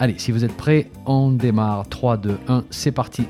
Allez, 0.00 0.16
si 0.16 0.30
vous 0.30 0.44
êtes 0.44 0.56
prêts, 0.56 0.92
on 1.06 1.32
démarre. 1.32 1.88
3, 1.88 2.18
2, 2.18 2.38
1, 2.46 2.64
c'est 2.70 2.92
parti. 2.92 3.24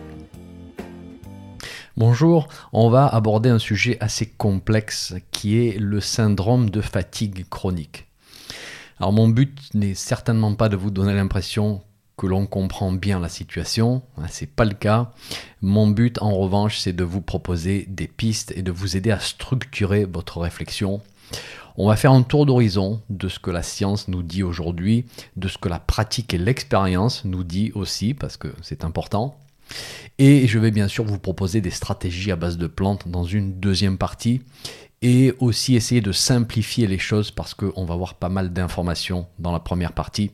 Bonjour, 1.96 2.46
on 2.75 2.90
va 2.90 3.07
aborder 3.07 3.49
un 3.49 3.59
sujet 3.59 3.96
assez 4.00 4.26
complexe 4.26 5.14
qui 5.32 5.57
est 5.57 5.79
le 5.79 6.00
syndrome 6.00 6.68
de 6.68 6.82
fatigue 6.82 7.49
chronique. 7.49 8.07
Alors 9.00 9.14
mon 9.14 9.29
but 9.29 9.59
n'est 9.73 9.95
certainement 9.95 10.54
pas 10.54 10.68
de 10.68 10.76
vous 10.76 10.90
donner 10.90 11.14
l'impression 11.14 11.81
que 12.18 12.26
l'on 12.26 12.46
comprend 12.46 12.93
bien 12.93 13.18
la 13.18 13.31
situation, 13.31 14.03
hein, 14.18 14.26
c'est 14.29 14.50
pas 14.50 14.67
le 14.67 14.75
cas. 14.75 15.12
Mon 15.62 15.87
but 15.87 16.21
en 16.21 16.37
revanche, 16.37 16.79
c'est 16.81 16.93
de 16.93 17.04
vous 17.04 17.23
proposer 17.23 17.87
des 17.89 18.09
pistes 18.09 18.53
et 18.54 18.62
de 18.62 18.73
vous 18.73 18.98
aider 18.98 19.11
à 19.11 19.21
structurer 19.21 20.04
votre 20.04 20.39
réflexion 20.39 21.00
on 21.79 21.87
va 21.87 21.95
faire 21.95 22.13
un 22.13 22.23
tour 22.23 22.45
d'horizon 22.45 23.00
de 23.09 23.29
ce 23.29 23.39
que 23.39 23.53
la 23.53 23.63
science 23.63 24.09
nous 24.09 24.25
dit 24.25 24.43
aujourd'hui, 24.43 25.07
de 25.37 25.46
ce 25.46 25.59
que 25.59 25.68
la 25.68 25.79
pratique 25.79 26.35
et 26.35 26.39
l'expérience 26.39 27.25
nous 27.25 27.45
dit 27.45 27.71
aussi, 27.75 28.14
parce 28.14 28.37
que 28.37 28.49
c'est 28.63 28.85
important. 28.85 29.39
Et 30.18 30.49
je 30.49 30.59
vais 30.59 30.73
bien 30.73 30.89
sûr 30.89 31.04
vous 31.04 31.21
proposer 31.21 31.61
des 31.61 31.71
stratégies 31.71 32.33
à 32.33 32.37
base 32.37 32.59
de 32.59 32.67
plantes 32.67 33.06
dans 33.06 33.23
une 33.23 33.61
deuxième 33.61 33.97
partie 33.97 34.43
et 35.03 35.33
aussi 35.39 35.77
essayer 35.77 36.01
de 36.01 36.11
simplifier 36.11 36.89
les 36.89 36.98
choses 36.98 37.31
parce 37.31 37.55
qu'on 37.55 37.85
va 37.85 37.95
voir 37.95 38.15
pas 38.15 38.29
mal 38.29 38.53
d'informations 38.53 39.29
dans 39.39 39.53
la 39.53 39.61
première 39.61 39.92
partie. 39.92 40.33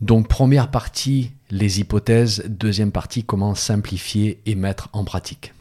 Donc 0.00 0.26
première 0.26 0.72
partie, 0.72 1.30
les 1.50 1.78
hypothèses, 1.78 2.42
deuxième 2.48 2.90
partie, 2.90 3.22
comment 3.22 3.54
simplifier 3.54 4.40
et 4.46 4.56
mettre 4.56 4.88
en 4.94 5.04
pratique. 5.04 5.52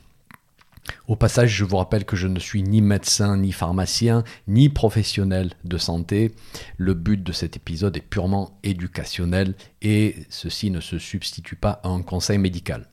Au 1.07 1.15
passage, 1.15 1.55
je 1.55 1.63
vous 1.63 1.77
rappelle 1.77 2.05
que 2.05 2.15
je 2.15 2.27
ne 2.27 2.39
suis 2.39 2.63
ni 2.63 2.81
médecin, 2.81 3.37
ni 3.37 3.51
pharmacien, 3.51 4.23
ni 4.47 4.69
professionnel 4.69 5.51
de 5.63 5.77
santé. 5.77 6.33
Le 6.77 6.93
but 6.93 7.23
de 7.23 7.31
cet 7.31 7.55
épisode 7.55 7.97
est 7.97 8.01
purement 8.01 8.59
éducationnel 8.63 9.55
et 9.81 10.15
ceci 10.29 10.71
ne 10.71 10.79
se 10.79 10.97
substitue 10.97 11.55
pas 11.55 11.81
à 11.83 11.89
un 11.89 12.01
conseil 12.01 12.37
médical. 12.37 12.87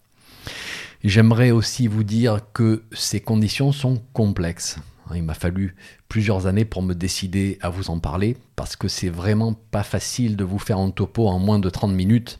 J'aimerais 1.04 1.50
aussi 1.50 1.86
vous 1.86 2.04
dire 2.04 2.40
que 2.52 2.82
ces 2.92 3.20
conditions 3.20 3.72
sont 3.72 4.02
complexes. 4.12 4.78
Il 5.14 5.22
m'a 5.22 5.34
fallu 5.34 5.76
plusieurs 6.08 6.46
années 6.46 6.64
pour 6.64 6.82
me 6.82 6.94
décider 6.94 7.58
à 7.60 7.68
vous 7.68 7.90
en 7.90 8.00
parler 8.00 8.36
parce 8.56 8.74
que 8.74 8.88
c'est 8.88 9.08
vraiment 9.08 9.52
pas 9.52 9.84
facile 9.84 10.36
de 10.36 10.42
vous 10.42 10.58
faire 10.58 10.78
un 10.78 10.90
topo 10.90 11.28
en 11.28 11.38
moins 11.38 11.60
de 11.60 11.70
30 11.70 11.92
minutes, 11.92 12.38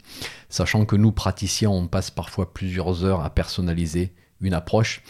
sachant 0.49 0.85
que 0.85 0.97
nous 0.97 1.13
praticiens 1.13 1.71
on 1.71 1.87
passe 1.87 2.11
parfois 2.11 2.53
plusieurs 2.53 3.05
heures 3.05 3.25
à 3.25 3.31
personnaliser 3.31 4.13
une 4.41 4.55
approche. 4.55 5.03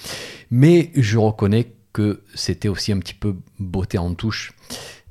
Mais 0.50 0.90
je 0.94 1.18
reconnais 1.18 1.72
que 1.92 2.22
c'était 2.34 2.68
aussi 2.68 2.92
un 2.92 2.98
petit 2.98 3.14
peu 3.14 3.36
beauté 3.58 3.98
en 3.98 4.14
touche, 4.14 4.52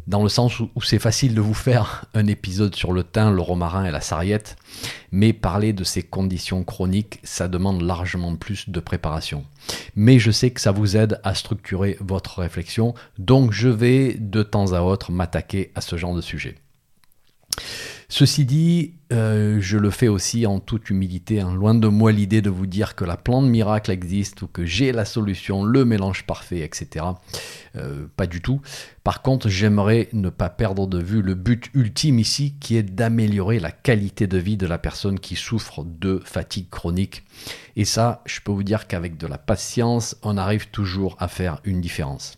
dans 0.07 0.21
le 0.21 0.29
sens 0.29 0.59
où, 0.59 0.69
c'est 0.83 0.99
facile 0.99 1.33
de 1.33 1.41
vous 1.41 1.55
faire 1.55 2.05
un 2.13 2.27
épisode 2.27 2.75
sur 2.75 2.93
le 2.93 3.03
thym, 3.03 3.33
le 3.33 3.41
romarin 3.41 3.85
et 3.85 3.91
la 3.91 4.01
sarriette, 4.01 4.55
mais 5.11 5.33
parler 5.33 5.73
de 5.73 5.83
ces 5.83 6.03
conditions 6.03 6.63
chroniques, 6.63 7.19
ça 7.23 7.47
demande 7.47 7.81
largement 7.81 8.35
plus 8.35 8.69
de 8.69 8.79
préparation. 8.79 9.45
Mais 9.95 10.19
je 10.19 10.29
sais 10.29 10.51
que 10.51 10.61
ça 10.61 10.71
vous 10.71 10.95
aide 10.95 11.19
à 11.23 11.33
structurer 11.33 11.97
votre 12.01 12.39
réflexion, 12.39 12.93
donc 13.17 13.51
je 13.51 13.69
vais 13.69 14.13
de 14.13 14.43
temps 14.43 14.73
à 14.73 14.81
autre 14.81 15.11
m'attaquer 15.11 15.71
à 15.73 15.81
ce 15.81 15.97
genre 15.97 16.15
de 16.15 16.21
sujet. 16.21 16.55
Ceci 18.07 18.45
dit, 18.45 18.93
euh, 19.11 19.57
je 19.59 19.77
le 19.77 19.89
fais 19.89 20.07
aussi 20.07 20.45
en 20.45 20.59
toute 20.59 20.89
humilité, 20.91 21.41
hein. 21.41 21.53
loin 21.53 21.73
de 21.73 21.87
moi 21.87 22.11
l'idée 22.11 22.41
de 22.41 22.51
vous 22.51 22.67
dire 22.67 22.95
que 22.95 23.03
la 23.03 23.17
plante 23.17 23.45
miracle 23.45 23.89
existe 23.89 24.43
ou 24.43 24.47
que 24.47 24.63
j'ai 24.63 24.91
la 24.91 25.05
solution, 25.05 25.63
le 25.63 25.85
mélange 25.85 26.23
parfait, 26.25 26.59
etc. 26.59 27.05
Euh, 27.75 28.05
pas 28.15 28.27
du 28.27 28.41
tout. 28.41 28.61
Par 29.03 29.23
contre, 29.23 29.49
j'aimerais 29.49 30.09
ne 30.13 30.29
pas 30.29 30.49
perdre 30.49 30.85
de 30.87 30.99
vue 30.99 31.23
le 31.23 31.33
but 31.33 31.71
ultime 31.73 32.19
ici, 32.19 32.55
qui 32.59 32.77
est 32.77 32.83
d'améliorer 32.83 33.59
la 33.59 33.71
qualité 33.71 34.27
de 34.27 34.37
vie 34.37 34.57
de 34.57 34.67
la 34.67 34.77
personne 34.77 35.19
qui 35.19 35.35
souffre 35.35 35.83
de 35.83 36.21
fatigue 36.23 36.69
chronique. 36.69 37.23
Et 37.75 37.85
ça, 37.85 38.21
je 38.25 38.39
peux 38.39 38.51
vous 38.51 38.63
dire 38.63 38.87
qu'avec 38.87 39.17
de 39.17 39.27
la 39.27 39.39
patience, 39.39 40.15
on 40.21 40.37
arrive 40.37 40.69
toujours 40.69 41.15
à 41.19 41.27
faire 41.27 41.59
une 41.63 41.81
différence. 41.81 42.35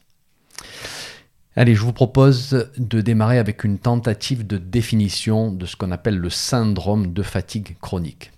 Allez, 1.59 1.73
je 1.73 1.81
vous 1.81 1.91
propose 1.91 2.69
de 2.77 3.01
démarrer 3.01 3.39
avec 3.39 3.63
une 3.63 3.79
tentative 3.79 4.45
de 4.45 4.59
définition 4.59 5.51
de 5.51 5.65
ce 5.65 5.75
qu'on 5.75 5.89
appelle 5.89 6.19
le 6.19 6.29
syndrome 6.29 7.13
de 7.13 7.23
fatigue 7.23 7.77
chronique. 7.81 8.31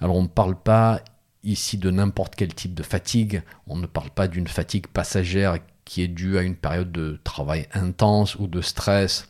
Alors 0.00 0.16
on 0.16 0.22
ne 0.22 0.26
parle 0.26 0.56
pas 0.56 1.00
ici 1.44 1.78
de 1.78 1.92
n'importe 1.92 2.34
quel 2.34 2.52
type 2.52 2.74
de 2.74 2.82
fatigue, 2.82 3.44
on 3.68 3.76
ne 3.76 3.86
parle 3.86 4.10
pas 4.10 4.26
d'une 4.26 4.48
fatigue 4.48 4.88
passagère 4.88 5.58
qui 5.84 6.02
est 6.02 6.08
due 6.08 6.38
à 6.38 6.42
une 6.42 6.56
période 6.56 6.90
de 6.90 7.20
travail 7.22 7.68
intense 7.72 8.34
ou 8.34 8.48
de 8.48 8.60
stress, 8.60 9.28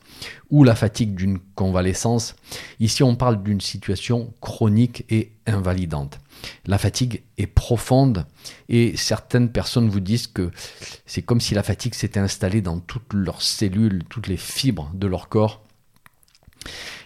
ou 0.49 0.65
la 0.65 0.75
fatigue 0.75 1.15
d'une 1.15 1.39
convalescence. 1.55 2.37
Ici, 2.81 3.03
on 3.03 3.17
parle 3.17 3.43
d'une 3.43 3.61
situation 3.61 4.33
chronique 4.41 5.05
et 5.11 5.33
invalidante. 5.47 6.21
La 6.67 6.79
fatigue 6.79 7.23
est 7.39 7.47
profonde 7.47 8.27
et 8.69 8.97
certaines 8.97 9.51
personnes 9.51 9.89
vous 9.89 10.01
disent 10.01 10.27
que 10.27 10.51
c'est 11.07 11.23
comme 11.23 11.41
si 11.41 11.55
la 11.55 11.63
fatigue 11.63 11.95
s'était 11.95 12.21
installée 12.21 12.61
dans 12.61 12.79
toutes 12.79 13.13
leurs 13.13 13.43
cellules, 13.43 14.05
toutes 14.09 14.27
les 14.27 14.37
fibres 14.37 14.91
de 14.95 15.07
leur 15.07 15.29
corps. 15.29 15.63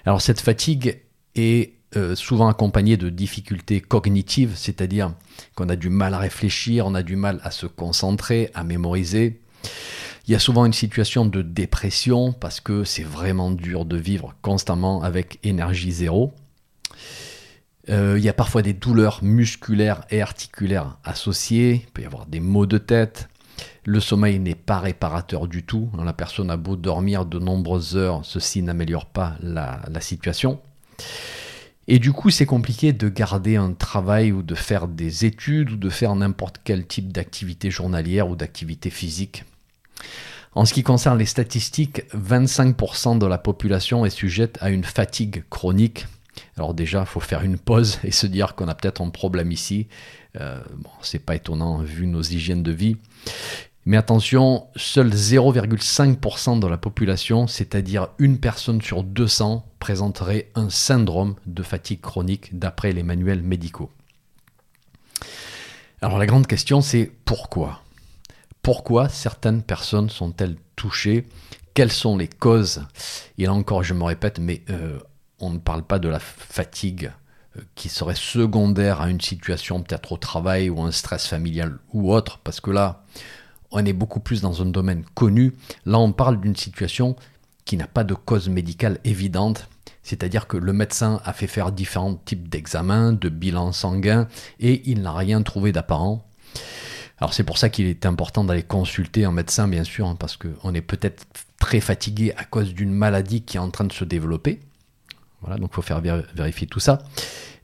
Alors 0.05 0.21
cette 0.21 0.41
fatigue 0.41 1.01
est 1.35 1.75
euh, 1.97 2.15
souvent 2.15 2.49
accompagnée 2.49 2.97
de 2.97 3.09
difficultés 3.09 3.81
cognitives, 3.81 4.53
c'est-à-dire 4.55 5.13
qu'on 5.57 5.69
a 5.69 5.77
du 5.77 5.91
mal 5.91 6.15
à 6.15 6.19
réfléchir, 6.19 6.87
on 6.87 6.95
a 6.95 7.03
du 7.03 7.17
mal 7.17 7.41
à 7.43 7.51
se 7.51 7.67
concentrer, 7.67 8.51
à 8.55 8.63
mémoriser. 8.63 9.41
Il 10.29 10.33
y 10.33 10.37
a 10.37 10.39
souvent 10.39 10.65
une 10.65 10.73
situation 10.73 11.27
de 11.27 11.43
dépression 11.43 12.33
parce 12.33 12.61
que 12.61 12.85
c'est 12.85 13.03
vraiment 13.03 13.51
dur 13.51 13.85
de 13.85 13.97
vivre 13.97 14.35
constamment 14.43 15.03
avec 15.03 15.41
énergie 15.43 15.91
zéro. 15.91 16.33
Euh, 17.91 18.15
il 18.19 18.25
y 18.25 18.29
a 18.29 18.33
parfois 18.33 18.63
des 18.63 18.73
douleurs 18.73 19.21
musculaires 19.23 20.03
et 20.11 20.23
articulaires 20.23 20.99
associées. 21.05 21.83
Il 21.85 21.91
peut 21.93 22.03
y 22.03 22.07
avoir 22.07 22.27
des 22.27 22.41
maux 22.41 22.67
de 22.67 22.79
tête. 22.79 23.29
Le 23.85 24.01
sommeil 24.01 24.39
n'est 24.39 24.55
pas 24.55 24.79
réparateur 24.79 25.49
du 25.49 25.65
tout. 25.65 25.91
La 26.03 26.13
personne 26.13 26.51
a 26.51 26.57
beau 26.57 26.77
dormir 26.77 27.27
de 27.27 27.39
nombreuses 27.39 27.97
heures, 27.97 28.21
ceci 28.25 28.63
n'améliore 28.63 29.07
pas 29.07 29.37
la, 29.41 29.81
la 29.91 30.01
situation. 30.01 30.61
Et 31.89 31.99
du 31.99 32.13
coup, 32.13 32.31
c'est 32.31 32.47
compliqué 32.47 32.93
de 32.93 33.09
garder 33.09 33.57
un 33.57 33.73
travail 33.73 34.31
ou 34.33 34.43
de 34.43 34.55
faire 34.55 34.87
des 34.87 35.25
études 35.25 35.73
ou 35.73 35.77
de 35.77 35.89
faire 35.89 36.15
n'importe 36.15 36.61
quel 36.63 36.87
type 36.87 37.13
d'activité 37.13 37.71
journalière 37.71 38.29
ou 38.29 38.37
d'activité 38.37 38.91
physique. 38.91 39.45
En 40.55 40.65
ce 40.65 40.75
qui 40.75 40.83
concerne 40.83 41.19
les 41.19 41.27
statistiques, 41.27 42.03
25% 42.15 43.19
de 43.19 43.27
la 43.27 43.39
population 43.39 44.05
est 44.05 44.11
sujette 44.11 44.59
à 44.61 44.71
une 44.71 44.85
fatigue 44.85 45.45
chronique. 45.49 46.07
Alors 46.57 46.75
déjà, 46.75 47.01
il 47.01 47.07
faut 47.07 47.21
faire 47.21 47.43
une 47.43 47.59
pause 47.59 47.99
et 48.05 48.11
se 48.11 48.27
dire 48.27 48.55
qu'on 48.55 48.69
a 48.69 48.75
peut-être 48.75 49.01
un 49.03 49.11
problème 49.11 49.53
ici. 49.53 49.89
Euh, 50.41 50.61
bon, 50.77 50.91
c'est 51.03 51.19
pas 51.19 51.35
étonnant 51.35 51.79
vu 51.79 52.07
nos 52.07 52.23
hygiènes 52.23 52.63
de 52.63 52.73
vie. 52.73 52.97
Mais 53.87 53.97
attention, 53.97 54.67
seul 54.77 55.09
0,5% 55.09 56.61
de 56.61 56.67
la 56.67 56.77
population, 56.77 57.47
c'est-à-dire 57.47 58.09
une 58.19 58.39
personne 58.39 58.83
sur 58.83 59.03
200, 59.03 59.67
présenterait 59.79 60.51
un 60.55 60.69
syndrome 60.69 61.35
de 61.47 61.63
fatigue 61.63 62.01
chronique 62.01 62.59
d'après 62.59 62.93
les 62.93 63.03
manuels 63.03 63.43
médicaux. 63.43 63.91
Alors 66.03 66.19
la 66.19 66.27
grande 66.27 66.47
question 66.47 66.81
c'est 66.83 67.11
pourquoi? 67.25 67.83
Pourquoi 68.63 69.09
certaines 69.09 69.63
personnes 69.63 70.11
sont-elles 70.11 70.57
touchées? 70.77 71.27
Quelles 71.73 71.93
sont 71.93 72.17
les 72.17 72.29
causes? 72.29 72.83
Et 73.39 73.45
là 73.45 73.55
encore, 73.55 73.83
je 73.83 73.95
me 73.95 74.05
répète, 74.05 74.39
mais 74.39 74.63
euh, 74.69 74.99
on 75.41 75.51
ne 75.51 75.59
parle 75.59 75.83
pas 75.83 75.99
de 75.99 76.09
la 76.09 76.21
fatigue 76.21 77.13
euh, 77.57 77.63
qui 77.75 77.89
serait 77.89 78.15
secondaire 78.15 79.01
à 79.01 79.11
une 79.11 79.21
situation 79.21 79.83
peut-être 79.83 80.13
au 80.13 80.17
travail 80.17 80.71
ou 80.71 80.81
un 80.83 80.93
stress 80.93 81.27
familial 81.27 81.79
ou 81.93 82.13
autre, 82.13 82.39
parce 82.45 82.61
que 82.61 82.71
là, 82.71 83.05
on 83.71 83.85
est 83.85 83.93
beaucoup 83.93 84.21
plus 84.21 84.41
dans 84.41 84.63
un 84.63 84.67
domaine 84.67 85.05
connu. 85.15 85.55
Là, 85.87 85.99
on 85.99 86.13
parle 86.13 86.41
d'une 86.41 86.57
situation 86.57 87.17
qui 87.65 87.77
n'a 87.77 87.87
pas 87.87 88.05
de 88.05 88.15
cause 88.15 88.49
médicale 88.49 88.99
évidente, 89.05 89.69
c'est-à-dire 90.03 90.47
que 90.47 90.57
le 90.57 90.73
médecin 90.73 91.21
a 91.25 91.33
fait 91.33 91.47
faire 91.47 91.73
différents 91.73 92.15
types 92.17 92.49
d'examens, 92.49 93.13
de 93.13 93.29
bilans 93.29 93.73
sanguins, 93.73 94.29
et 94.59 94.83
il 94.91 95.03
n'a 95.03 95.13
rien 95.13 95.43
trouvé 95.43 95.73
d'apparent. 95.73 96.27
Alors 97.19 97.35
c'est 97.35 97.45
pour 97.45 97.59
ça 97.59 97.69
qu'il 97.69 97.87
est 97.87 98.07
important 98.07 98.45
d'aller 98.45 98.63
consulter 98.63 99.25
un 99.25 99.33
médecin, 99.33 99.69
bien 99.69 99.85
sûr, 99.85 100.07
hein, 100.07 100.17
parce 100.19 100.37
qu'on 100.37 100.75
est 100.75 100.81
peut-être 100.81 101.27
très 101.59 101.81
fatigué 101.81 102.33
à 102.37 102.45
cause 102.45 102.75
d'une 102.75 102.93
maladie 102.93 103.43
qui 103.43 103.59
est 103.59 103.61
en 103.61 103.71
train 103.71 103.85
de 103.85 103.93
se 103.93 104.05
développer. 104.05 104.61
Voilà, 105.41 105.57
donc 105.57 105.71
il 105.73 105.75
faut 105.75 105.83
faire 105.83 106.01
vérifier 106.01 106.67
tout 106.67 106.81
ça. 106.81 106.99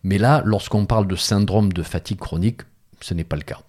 Mais 0.02 0.18
là, 0.18 0.42
lorsqu'on 0.44 0.86
parle 0.86 1.06
de 1.06 1.16
syndrome 1.16 1.72
de 1.72 1.82
fatigue 1.82 2.18
chronique, 2.18 2.62
ce 3.00 3.14
n'est 3.14 3.24
pas 3.24 3.36
le 3.36 3.42
cas. 3.42 3.60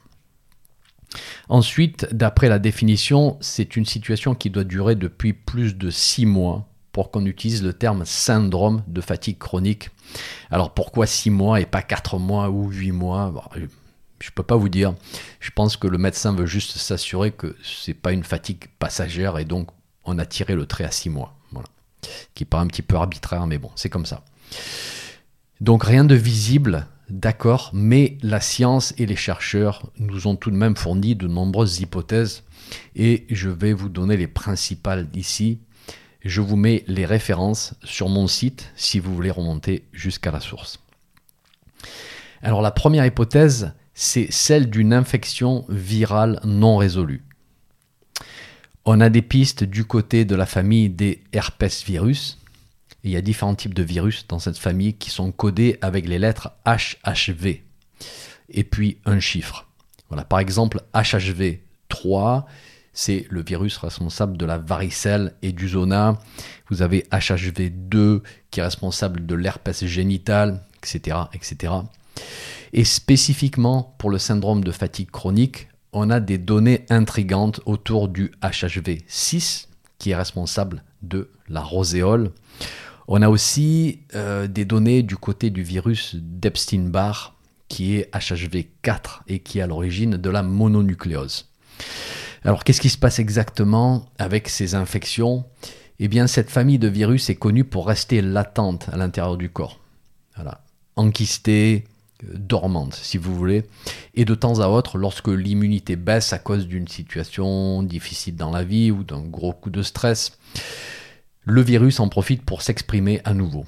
Ensuite, 1.49 2.07
d'après 2.11 2.49
la 2.49 2.59
définition, 2.59 3.37
c'est 3.39 3.75
une 3.75 3.85
situation 3.85 4.35
qui 4.35 4.49
doit 4.49 4.63
durer 4.63 4.95
depuis 4.95 5.33
plus 5.33 5.75
de 5.75 5.89
6 5.89 6.25
mois 6.25 6.67
pour 6.91 7.11
qu'on 7.11 7.25
utilise 7.25 7.63
le 7.63 7.73
terme 7.73 8.05
syndrome 8.05 8.83
de 8.87 9.01
fatigue 9.01 9.37
chronique. 9.37 9.89
Alors 10.51 10.73
pourquoi 10.73 11.05
6 11.05 11.29
mois 11.29 11.61
et 11.61 11.65
pas 11.65 11.81
4 11.81 12.17
mois 12.17 12.49
ou 12.49 12.69
8 12.69 12.91
mois? 12.91 13.33
Je 13.55 13.61
ne 13.61 14.33
peux 14.33 14.43
pas 14.43 14.55
vous 14.55 14.69
dire. 14.69 14.95
Je 15.39 15.51
pense 15.51 15.77
que 15.77 15.87
le 15.87 15.97
médecin 15.97 16.33
veut 16.33 16.47
juste 16.47 16.77
s'assurer 16.77 17.31
que 17.31 17.55
ce 17.61 17.91
n'est 17.91 17.95
pas 17.95 18.11
une 18.11 18.23
fatigue 18.23 18.65
passagère 18.79 19.37
et 19.37 19.45
donc 19.45 19.69
on 20.05 20.17
a 20.17 20.25
tiré 20.25 20.55
le 20.55 20.65
trait 20.65 20.85
à 20.85 20.91
6 20.91 21.09
mois. 21.09 21.36
Qui 22.33 22.45
paraît 22.45 22.63
un 22.63 22.67
petit 22.67 22.81
peu 22.81 22.95
arbitraire, 22.95 23.47
mais 23.47 23.57
bon, 23.57 23.71
c'est 23.75 23.89
comme 23.89 24.05
ça. 24.05 24.23
Donc 25.59 25.83
rien 25.83 26.03
de 26.03 26.15
visible 26.15 26.87
D'accord, 27.09 27.69
mais 27.73 28.17
la 28.21 28.41
science 28.41 28.93
et 28.97 29.05
les 29.05 29.15
chercheurs 29.15 29.89
nous 29.97 30.27
ont 30.27 30.35
tout 30.35 30.51
de 30.51 30.57
même 30.57 30.75
fourni 30.75 31.15
de 31.15 31.25
nombreuses 31.25 31.79
hypothèses 31.79 32.43
et 32.97 33.25
je 33.29 33.49
vais 33.49 33.71
vous 33.71 33.87
donner 33.87 34.17
les 34.17 34.27
principales 34.27 35.07
ici. 35.13 35.59
Je 36.25 36.41
vous 36.41 36.57
mets 36.57 36.83
les 36.87 37.05
références 37.05 37.75
sur 37.85 38.09
mon 38.09 38.27
site 38.27 38.73
si 38.75 38.99
vous 38.99 39.15
voulez 39.15 39.31
remonter 39.31 39.85
jusqu'à 39.93 40.31
la 40.31 40.41
source. 40.41 40.79
Alors 42.41 42.61
la 42.61 42.71
première 42.71 43.05
hypothèse, 43.05 43.71
c'est 43.93 44.29
celle 44.29 44.69
d'une 44.69 44.91
infection 44.91 45.63
virale 45.69 46.41
non 46.43 46.75
résolue. 46.75 47.23
On 48.89 49.01
a 49.01 49.09
des 49.09 49.21
pistes 49.21 49.65
du 49.65 49.83
côté 49.83 50.23
de 50.23 50.33
la 50.33 50.45
famille 50.45 50.89
des 50.89 51.21
herpes 51.33 51.65
virus, 51.85 52.37
il 53.03 53.11
y 53.11 53.17
a 53.17 53.21
différents 53.21 53.53
types 53.53 53.73
de 53.73 53.83
virus 53.83 54.25
dans 54.29 54.39
cette 54.39 54.57
famille 54.57 54.93
qui 54.93 55.09
sont 55.09 55.33
codés 55.33 55.77
avec 55.81 56.07
les 56.07 56.17
lettres 56.17 56.53
HHV 56.65 57.63
et 58.47 58.63
puis 58.63 58.97
un 59.03 59.19
chiffre. 59.19 59.67
Voilà, 60.07 60.23
par 60.23 60.39
exemple, 60.39 60.79
HHV 60.93 61.57
3, 61.89 62.45
c'est 62.93 63.27
le 63.29 63.43
virus 63.43 63.75
responsable 63.75 64.37
de 64.37 64.45
la 64.45 64.57
varicelle 64.57 65.33
et 65.41 65.51
du 65.51 65.67
zona. 65.67 66.17
Vous 66.69 66.81
avez 66.81 67.05
HHV 67.11 67.69
2 67.69 68.23
qui 68.51 68.61
est 68.61 68.63
responsable 68.63 69.25
de 69.25 69.35
l'herpès 69.35 69.83
génital, 69.83 70.63
etc., 70.81 71.17
etc. 71.33 71.73
Et 72.71 72.85
spécifiquement 72.85 73.95
pour 73.97 74.09
le 74.09 74.17
syndrome 74.17 74.63
de 74.63 74.71
fatigue 74.71 75.11
chronique, 75.11 75.67
on 75.97 76.09
a 76.09 76.19
des 76.19 76.37
données 76.37 76.85
intrigantes 76.89 77.59
autour 77.65 78.07
du 78.07 78.31
HHV 78.41 78.99
6 79.07 79.67
qui 79.97 80.11
est 80.11 80.15
responsable 80.15 80.83
de 81.01 81.29
la 81.49 81.61
roséole. 81.61 82.31
On 83.07 83.21
a 83.21 83.29
aussi 83.29 84.01
euh, 84.15 84.47
des 84.47 84.65
données 84.65 85.01
du 85.01 85.15
côté 85.17 85.49
du 85.49 85.63
virus 85.63 86.15
d'Epstein-Barr, 86.15 87.35
qui 87.67 87.95
est 87.95 88.13
HHV4 88.13 89.21
et 89.27 89.39
qui 89.39 89.59
est 89.59 89.61
à 89.61 89.67
l'origine 89.67 90.17
de 90.17 90.29
la 90.29 90.43
mononucléose. 90.43 91.49
Alors 92.43 92.63
qu'est-ce 92.63 92.81
qui 92.81 92.89
se 92.89 92.97
passe 92.97 93.19
exactement 93.19 94.05
avec 94.19 94.49
ces 94.49 94.75
infections? 94.75 95.45
Eh 95.99 96.07
bien 96.07 96.27
cette 96.27 96.49
famille 96.49 96.79
de 96.79 96.87
virus 96.87 97.29
est 97.29 97.35
connue 97.35 97.63
pour 97.63 97.87
rester 97.87 98.21
latente 98.21 98.87
à 98.91 98.97
l'intérieur 98.97 99.37
du 99.37 99.49
corps. 99.49 99.79
Voilà. 100.35 100.61
Enquistée, 100.95 101.85
dormante 102.23 102.95
si 102.95 103.17
vous 103.17 103.35
voulez. 103.35 103.63
Et 104.15 104.25
de 104.25 104.35
temps 104.35 104.59
à 104.59 104.67
autre, 104.67 104.97
lorsque 104.97 105.27
l'immunité 105.27 105.95
baisse 105.95 106.33
à 106.33 106.39
cause 106.39 106.67
d'une 106.67 106.87
situation 106.87 107.83
difficile 107.83 108.35
dans 108.35 108.51
la 108.51 108.63
vie 108.63 108.91
ou 108.91 109.03
d'un 109.03 109.21
gros 109.21 109.53
coup 109.53 109.69
de 109.69 109.81
stress, 109.81 110.37
le 111.43 111.61
virus 111.61 111.99
en 111.99 112.09
profite 112.09 112.43
pour 112.43 112.61
s'exprimer 112.61 113.21
à 113.23 113.33
nouveau. 113.33 113.65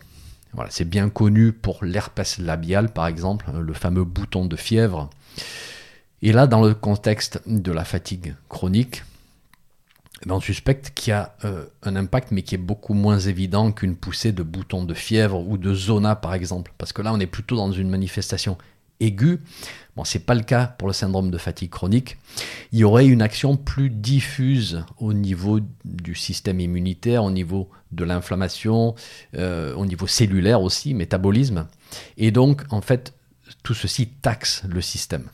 C'est 0.70 0.90
bien 0.90 1.10
connu 1.10 1.52
pour 1.54 1.84
l'herpès 1.84 2.40
labial, 2.40 2.92
par 2.92 3.08
exemple, 3.08 3.52
le 3.52 3.74
fameux 3.74 4.04
bouton 4.04 4.46
de 4.46 4.56
fièvre. 4.56 5.10
Et 6.22 6.34
là, 6.34 6.48
dans 6.48 6.62
le 6.62 6.74
contexte 6.74 7.42
de 7.46 7.72
la 7.72 7.86
fatigue 7.86 8.36
chronique, 8.50 9.04
on 10.28 10.40
suspecte 10.40 10.92
qu'il 10.94 11.12
y 11.12 11.14
a 11.14 11.36
euh, 11.46 11.66
un 11.84 11.96
impact, 11.96 12.32
mais 12.32 12.42
qui 12.42 12.56
est 12.56 12.60
beaucoup 12.60 12.94
moins 12.94 13.20
évident 13.20 13.72
qu'une 13.72 13.96
poussée 13.96 14.32
de 14.32 14.44
bouton 14.44 14.84
de 14.84 14.94
fièvre 14.94 15.40
ou 15.40 15.58
de 15.58 15.74
zona, 15.74 16.16
par 16.16 16.34
exemple. 16.34 16.74
Parce 16.78 16.94
que 16.94 17.02
là, 17.02 17.14
on 17.14 17.20
est 17.20 17.28
plutôt 17.28 17.56
dans 17.56 17.72
une 17.72 17.90
manifestation 17.90 18.58
aiguë. 19.00 19.40
Bon, 19.96 20.04
ce 20.04 20.18
n'est 20.18 20.24
pas 20.24 20.36
le 20.36 20.44
cas 20.44 20.68
pour 20.68 20.88
le 20.88 20.94
syndrome 20.94 21.32
de 21.32 21.38
fatigue 21.38 21.70
chronique. 21.70 22.18
Il 22.72 22.80
y 22.80 22.84
aurait 22.84 23.08
une 23.08 23.22
action 23.22 23.56
plus 23.58 23.90
diffuse 23.90 24.84
au 24.98 25.14
niveau 25.14 25.60
du 25.86 26.16
système 26.16 26.60
immunitaire, 26.60 27.24
au 27.24 27.32
niveau 27.32 27.70
de 27.92 28.04
l'inflammation, 28.04 28.96
euh, 29.36 29.74
au 29.76 29.86
niveau 29.86 30.08
cellulaire 30.08 30.62
aussi, 30.62 30.94
métabolisme. 30.94 31.68
Et 32.18 32.32
donc, 32.32 32.64
en 32.70 32.82
fait, 32.82 33.14
tout 33.64 33.74
ceci 33.74 34.08
taxe 34.08 34.64
le 34.68 34.82
système. 34.82 35.30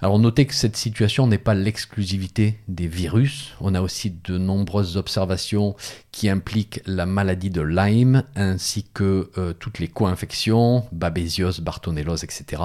Alors 0.00 0.20
notez 0.20 0.46
que 0.46 0.54
cette 0.54 0.76
situation 0.76 1.26
n'est 1.26 1.38
pas 1.38 1.54
l'exclusivité 1.54 2.60
des 2.68 2.86
virus. 2.86 3.54
On 3.60 3.74
a 3.74 3.80
aussi 3.80 4.10
de 4.10 4.38
nombreuses 4.38 4.96
observations 4.96 5.74
qui 6.12 6.28
impliquent 6.28 6.80
la 6.86 7.04
maladie 7.04 7.50
de 7.50 7.62
Lyme 7.62 8.22
ainsi 8.36 8.84
que 8.94 9.30
euh, 9.38 9.52
toutes 9.54 9.80
les 9.80 9.88
co-infections, 9.88 10.86
babésiose, 10.92 11.60
bartonellose, 11.60 12.22
etc. 12.22 12.62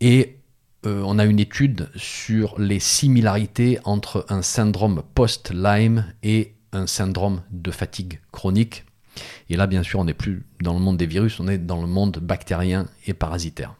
Et 0.00 0.38
euh, 0.86 1.02
on 1.04 1.20
a 1.20 1.24
une 1.24 1.38
étude 1.38 1.88
sur 1.94 2.58
les 2.58 2.80
similarités 2.80 3.78
entre 3.84 4.26
un 4.28 4.42
syndrome 4.42 5.04
post-Lyme 5.14 6.04
et 6.24 6.54
un 6.72 6.88
syndrome 6.88 7.42
de 7.52 7.70
fatigue 7.70 8.20
chronique. 8.32 8.84
Et 9.50 9.56
là, 9.56 9.68
bien 9.68 9.84
sûr, 9.84 10.00
on 10.00 10.04
n'est 10.04 10.14
plus 10.14 10.44
dans 10.62 10.74
le 10.74 10.80
monde 10.80 10.96
des 10.96 11.06
virus, 11.06 11.38
on 11.38 11.46
est 11.46 11.58
dans 11.58 11.80
le 11.80 11.88
monde 11.88 12.18
bactérien 12.20 12.88
et 13.06 13.14
parasitaire. 13.14 13.74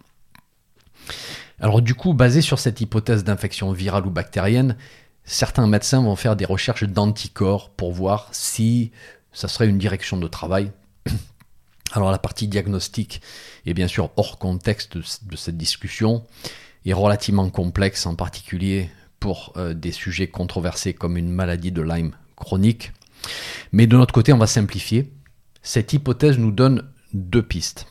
Alors 1.60 1.82
du 1.82 1.94
coup, 1.94 2.14
basé 2.14 2.40
sur 2.40 2.58
cette 2.58 2.80
hypothèse 2.80 3.24
d'infection 3.24 3.72
virale 3.72 4.06
ou 4.06 4.10
bactérienne, 4.10 4.76
certains 5.24 5.66
médecins 5.66 6.02
vont 6.02 6.16
faire 6.16 6.36
des 6.36 6.44
recherches 6.44 6.84
d'anticorps 6.84 7.70
pour 7.70 7.92
voir 7.92 8.28
si 8.32 8.92
ça 9.32 9.48
serait 9.48 9.68
une 9.68 9.78
direction 9.78 10.16
de 10.16 10.28
travail. 10.28 10.70
Alors 11.92 12.10
la 12.10 12.18
partie 12.18 12.48
diagnostique 12.48 13.22
est 13.66 13.74
bien 13.74 13.88
sûr 13.88 14.10
hors 14.16 14.38
contexte 14.38 14.98
de 14.98 15.36
cette 15.36 15.56
discussion 15.56 16.24
et 16.84 16.92
relativement 16.92 17.50
complexe, 17.50 18.06
en 18.06 18.14
particulier 18.14 18.90
pour 19.18 19.52
euh, 19.56 19.74
des 19.74 19.92
sujets 19.92 20.28
controversés 20.28 20.94
comme 20.94 21.16
une 21.16 21.30
maladie 21.30 21.72
de 21.72 21.82
Lyme 21.82 22.12
chronique. 22.36 22.92
Mais 23.72 23.86
de 23.86 23.96
notre 23.96 24.14
côté, 24.14 24.32
on 24.32 24.38
va 24.38 24.46
simplifier. 24.46 25.12
Cette 25.62 25.92
hypothèse 25.92 26.38
nous 26.38 26.52
donne 26.52 26.84
deux 27.12 27.42
pistes 27.42 27.86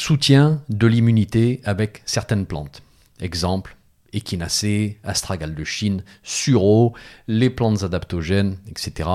soutien 0.00 0.62
de 0.70 0.86
l'immunité 0.86 1.60
avec 1.64 2.02
certaines 2.06 2.46
plantes. 2.46 2.80
Exemple, 3.20 3.76
échinacée, 4.14 4.98
astragale 5.04 5.54
de 5.54 5.62
Chine, 5.62 6.04
sureau, 6.22 6.94
les 7.28 7.50
plantes 7.50 7.82
adaptogènes, 7.82 8.56
etc. 8.66 9.10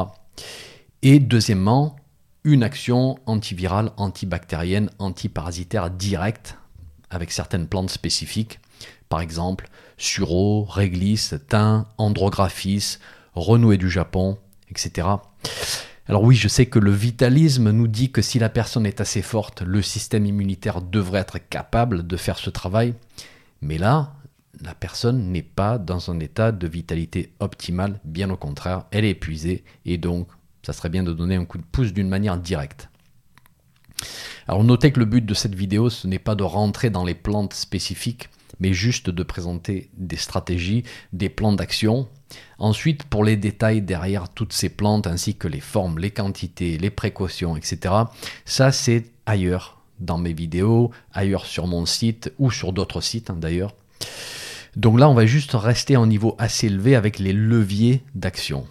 Et 1.02 1.20
deuxièmement, 1.20 1.96
une 2.44 2.62
action 2.62 3.18
antivirale, 3.26 3.94
antibactérienne, 3.98 4.92
antiparasitaire 5.00 5.90
directe 5.90 6.56
avec 7.10 7.32
certaines 7.32 7.68
plantes 7.68 7.90
spécifiques. 7.90 8.60
Par 9.10 9.22
exemple, 9.22 9.70
sureau, 9.98 10.66
réglisse, 10.66 11.34
thym, 11.50 11.88
andrographis, 11.98 13.00
renoué 13.34 13.78
du 13.78 13.90
Japon, 13.90 14.38
etc. 14.70 15.08
Alors 16.08 16.24
oui, 16.24 16.36
je 16.36 16.48
sais 16.48 16.68
que 16.68 16.78
le 16.78 16.92
vitalisme 16.92 17.72
nous 17.72 17.88
dit 17.88 18.12
que 18.12 18.22
si 18.22 18.38
la 18.38 18.50
personne 18.50 18.86
est 18.86 19.02
assez 19.02 19.24
forte, 19.24 19.64
le 19.64 19.82
système 19.82 20.28
immunitaire 20.28 20.82
devrait 20.82 21.22
être 21.22 21.40
capable 21.40 22.06
de 22.06 22.16
faire 22.16 22.38
ce 22.38 22.52
travail. 22.52 22.94
Mais 23.62 23.80
là, 23.80 24.14
la 24.62 24.76
personne 24.76 25.32
n'est 25.32 25.42
pas 25.42 25.80
dans 25.80 26.12
un 26.12 26.20
état 26.20 26.52
de 26.52 26.68
vitalité 26.68 27.34
optimale, 27.40 28.00
bien 28.04 28.30
au 28.30 28.38
contraire, 28.38 28.86
elle 28.92 29.04
est 29.04 29.12
épuisée 29.12 29.64
et 29.86 29.98
donc 29.98 30.28
ça 30.64 30.74
serait 30.74 30.90
bien 30.90 31.04
de 31.04 31.14
donner 31.14 31.36
un 31.36 31.46
coup 31.46 31.58
de 31.58 31.64
pouce 31.64 31.92
d'une 31.92 32.10
manière 32.10 32.38
directe. 32.38 32.90
Alors 34.48 34.64
notez 34.64 34.92
que 34.92 35.00
le 35.00 35.06
but 35.06 35.26
de 35.26 35.34
cette 35.34 35.56
vidéo, 35.56 35.90
ce 35.90 36.08
n'est 36.08 36.20
pas 36.20 36.36
de 36.36 36.44
rentrer 36.44 36.92
dans 36.92 37.04
les 37.04 37.16
plantes 37.16 37.54
spécifiques, 37.54 38.30
mais 38.60 38.74
juste 38.74 39.10
de 39.10 39.24
présenter 39.24 39.90
des 39.98 40.18
stratégies, 40.18 40.84
des 41.14 41.30
plans 41.30 41.54
d'action. 41.54 42.08
Ensuite, 42.58 43.04
pour 43.04 43.24
les 43.24 43.38
détails 43.38 43.82
derrière 43.82 44.30
toutes 44.30 44.54
ces 44.54 44.70
plantes, 44.70 45.08
ainsi 45.08 45.36
que 45.36 45.48
les 45.48 45.60
formes, 45.60 46.00
les 46.00 46.12
quantités, 46.12 46.78
les 46.78 46.90
précautions, 46.90 47.58
etc., 47.58 47.94
ça 48.46 48.72
c'est 48.72 49.06
ailleurs 49.26 49.82
dans 50.00 50.18
mes 50.18 50.34
vidéos, 50.34 50.92
ailleurs 51.14 51.46
sur 51.46 51.68
mon 51.68 51.86
site 51.86 52.34
ou 52.40 52.52
sur 52.52 52.74
d'autres 52.74 53.02
sites 53.02 53.30
hein, 53.30 53.38
d'ailleurs. 53.40 53.74
Donc 54.76 55.00
là, 55.00 55.10
on 55.10 55.14
va 55.14 55.26
juste 55.26 55.54
rester 55.54 55.96
en 55.96 56.06
niveau 56.06 56.36
assez 56.38 56.68
élevé 56.68 56.96
avec 56.96 57.20
les 57.20 57.32
leviers 57.32 58.04
d'action. 58.14 58.66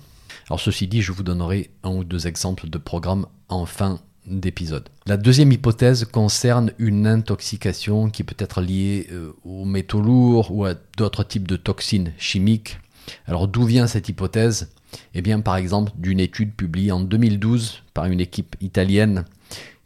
Alors 0.48 0.60
ceci 0.60 0.86
dit, 0.86 1.00
je 1.00 1.12
vous 1.12 1.22
donnerai 1.22 1.70
un 1.82 1.90
ou 1.90 2.04
deux 2.04 2.26
exemples 2.26 2.68
de 2.68 2.76
programmes 2.76 3.26
en 3.48 3.64
fin 3.64 4.00
d'épisode. 4.26 4.88
La 5.06 5.16
deuxième 5.16 5.52
hypothèse 5.52 6.04
concerne 6.04 6.72
une 6.78 7.06
intoxication 7.06 8.10
qui 8.10 8.24
peut 8.24 8.36
être 8.38 8.60
liée 8.60 9.06
euh, 9.12 9.32
aux 9.44 9.64
métaux 9.64 10.00
lourds 10.00 10.50
ou 10.50 10.64
à 10.64 10.74
d'autres 10.96 11.24
types 11.24 11.48
de 11.48 11.56
toxines 11.56 12.12
chimiques. 12.18 12.78
Alors 13.26 13.48
d'où 13.48 13.64
vient 13.64 13.86
cette 13.86 14.08
hypothèse? 14.08 14.70
Eh 15.14 15.22
bien 15.22 15.40
par 15.40 15.56
exemple 15.56 15.92
d'une 15.96 16.20
étude 16.20 16.54
publiée 16.54 16.92
en 16.92 17.00
2012 17.00 17.82
par 17.94 18.06
une 18.06 18.20
équipe 18.20 18.56
italienne 18.60 19.24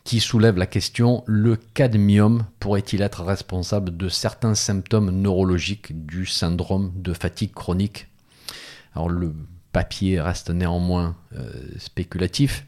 qui 0.04 0.20
soulève 0.20 0.56
la 0.56 0.66
question 0.66 1.22
le 1.26 1.56
cadmium 1.56 2.46
pourrait-il 2.60 3.02
être 3.02 3.22
responsable 3.24 3.96
de 3.96 4.08
certains 4.08 4.54
symptômes 4.54 5.10
neurologiques 5.10 6.06
du 6.06 6.24
syndrome 6.24 6.92
de 6.94 7.12
fatigue 7.12 7.52
chronique? 7.52 8.06
Alors 8.94 9.08
le 9.08 9.34
papier 9.72 10.20
reste 10.20 10.50
néanmoins 10.50 11.14
euh, 11.36 11.50
spéculatif, 11.78 12.64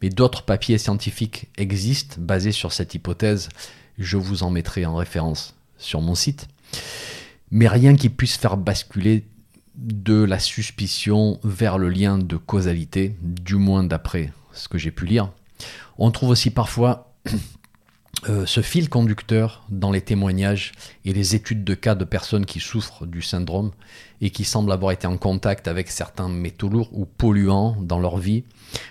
mais 0.00 0.08
d'autres 0.08 0.44
papiers 0.44 0.78
scientifiques 0.78 1.48
existent 1.58 2.16
basés 2.18 2.52
sur 2.52 2.72
cette 2.72 2.94
hypothèse. 2.94 3.48
Je 3.98 4.16
vous 4.16 4.42
en 4.44 4.50
mettrai 4.50 4.86
en 4.86 4.94
référence 4.94 5.54
sur 5.78 6.00
mon 6.00 6.14
site. 6.14 6.46
Mais 7.50 7.68
rien 7.68 7.96
qui 7.96 8.08
puisse 8.08 8.36
faire 8.36 8.56
basculer 8.56 9.24
de 9.76 10.22
la 10.22 10.38
suspicion 10.38 11.38
vers 11.42 11.78
le 11.78 11.88
lien 11.88 12.18
de 12.18 12.36
causalité, 12.36 13.16
du 13.22 13.56
moins 13.56 13.84
d'après 13.84 14.32
ce 14.52 14.68
que 14.68 14.78
j'ai 14.78 14.90
pu 14.90 15.06
lire. 15.06 15.30
On 15.98 16.10
trouve 16.10 16.30
aussi 16.30 16.50
parfois 16.50 17.12
euh, 18.28 18.46
ce 18.46 18.60
fil 18.60 18.88
conducteur 18.88 19.64
dans 19.70 19.90
les 19.90 20.00
témoignages 20.00 20.72
et 21.04 21.12
les 21.12 21.34
études 21.34 21.64
de 21.64 21.74
cas 21.74 21.94
de 21.94 22.04
personnes 22.04 22.46
qui 22.46 22.60
souffrent 22.60 23.06
du 23.06 23.22
syndrome 23.22 23.72
et 24.20 24.30
qui 24.30 24.44
semblent 24.44 24.72
avoir 24.72 24.92
été 24.92 25.06
en 25.06 25.16
contact 25.16 25.68
avec 25.68 25.90
certains 25.90 26.28
métaux 26.28 26.68
lourds 26.68 26.90
ou 26.92 27.04
polluants 27.04 27.76
dans 27.80 27.98
leur 27.98 28.18
vie, 28.18 28.44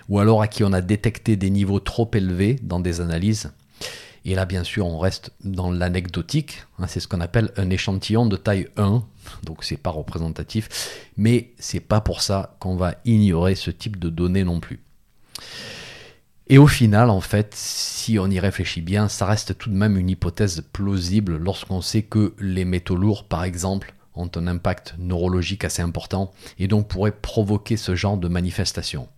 ou 0.08 0.18
alors 0.18 0.42
à 0.42 0.48
qui 0.48 0.64
on 0.64 0.72
a 0.72 0.80
détecté 0.80 1.36
des 1.36 1.50
niveaux 1.50 1.80
trop 1.80 2.10
élevés 2.14 2.58
dans 2.62 2.80
des 2.80 3.00
analyses. 3.00 3.52
Et 4.24 4.34
là, 4.34 4.46
bien 4.46 4.64
sûr, 4.64 4.86
on 4.86 4.98
reste 4.98 5.32
dans 5.42 5.70
l'anecdotique. 5.70 6.64
Hein, 6.78 6.86
c'est 6.86 7.00
ce 7.00 7.08
qu'on 7.08 7.20
appelle 7.20 7.52
un 7.56 7.68
échantillon 7.68 8.26
de 8.26 8.36
taille 8.36 8.68
1. 8.76 9.04
Donc, 9.44 9.64
c'est 9.64 9.76
pas 9.76 9.90
représentatif. 9.90 11.08
Mais 11.16 11.52
c'est 11.58 11.80
pas 11.80 12.00
pour 12.00 12.22
ça 12.22 12.56
qu'on 12.58 12.76
va 12.76 12.94
ignorer 13.04 13.54
ce 13.54 13.70
type 13.70 13.98
de 13.98 14.08
données 14.08 14.44
non 14.44 14.60
plus. 14.60 14.80
Et 16.46 16.58
au 16.58 16.66
final, 16.66 17.08
en 17.08 17.20
fait, 17.20 17.54
si 17.54 18.18
on 18.18 18.30
y 18.30 18.38
réfléchit 18.38 18.82
bien, 18.82 19.08
ça 19.08 19.24
reste 19.24 19.56
tout 19.56 19.70
de 19.70 19.74
même 19.74 19.96
une 19.96 20.10
hypothèse 20.10 20.62
plausible 20.72 21.36
lorsqu'on 21.36 21.80
sait 21.80 22.02
que 22.02 22.34
les 22.38 22.66
métaux 22.66 22.96
lourds, 22.96 23.24
par 23.24 23.44
exemple, 23.44 23.94
ont 24.14 24.30
un 24.36 24.46
impact 24.46 24.94
neurologique 24.98 25.64
assez 25.64 25.82
important 25.82 26.32
et 26.58 26.68
donc 26.68 26.88
pourraient 26.88 27.12
provoquer 27.12 27.76
ce 27.76 27.94
genre 27.94 28.18
de 28.18 28.28
manifestation. 28.28 29.08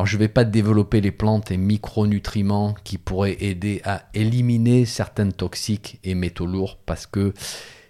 Alors 0.00 0.06
je 0.06 0.16
ne 0.16 0.20
vais 0.20 0.28
pas 0.28 0.44
développer 0.44 1.02
les 1.02 1.10
plantes 1.10 1.50
et 1.50 1.58
micronutriments 1.58 2.74
qui 2.84 2.96
pourraient 2.96 3.36
aider 3.40 3.82
à 3.84 4.04
éliminer 4.14 4.86
certaines 4.86 5.34
toxiques 5.34 5.98
et 6.04 6.14
métaux 6.14 6.46
lourds 6.46 6.78
parce 6.86 7.06
que 7.06 7.34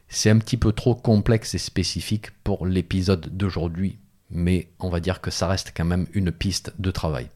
c'est 0.08 0.28
un 0.28 0.38
petit 0.38 0.56
peu 0.56 0.72
trop 0.72 0.96
complexe 0.96 1.54
et 1.54 1.58
spécifique 1.58 2.32
pour 2.42 2.66
l'épisode 2.66 3.28
d'aujourd'hui, 3.30 3.96
mais 4.28 4.70
on 4.80 4.90
va 4.90 4.98
dire 4.98 5.20
que 5.20 5.30
ça 5.30 5.46
reste 5.46 5.72
quand 5.72 5.84
même 5.84 6.08
une 6.12 6.32
piste 6.32 6.72
de 6.80 6.90
travail. 6.90 7.28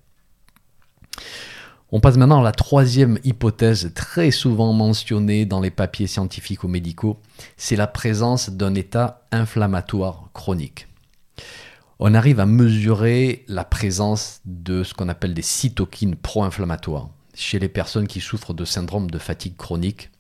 On 1.93 2.00
passe 2.00 2.16
maintenant 2.16 2.40
à 2.40 2.43
la 2.45 2.50
troisième 2.50 3.21
hypothèse 3.23 3.93
très 3.95 4.33
souvent 4.33 4.73
mentionnée 4.73 5.47
dans 5.47 5.61
les 5.61 5.71
papiers 5.71 6.09
scientifiques 6.09 6.64
ou 6.64 6.69
médicaux, 6.69 7.21
c'est 7.57 7.76
la 7.76 7.87
présence 7.87 8.50
d'un 8.50 8.75
état 8.75 9.23
inflammatoire 9.31 10.31
chronique. 10.35 10.88
On 12.06 12.12
arrive 12.12 12.38
à 12.38 12.44
mesurer 12.44 13.46
la 13.49 13.64
présence 13.64 14.42
de 14.44 14.84
ce 14.84 14.92
qu'on 14.92 15.08
appelle 15.08 15.32
des 15.32 15.40
cytokines 15.40 16.16
pro-inflammatoires 16.16 17.08
chez 17.34 17.58
les 17.58 17.70
personnes 17.70 18.06
qui 18.06 18.20
souffrent 18.20 18.52
de 18.52 18.66
syndrome 18.66 19.11
de 19.11 19.18
fatigue 19.18 19.56
chronique 19.56 20.11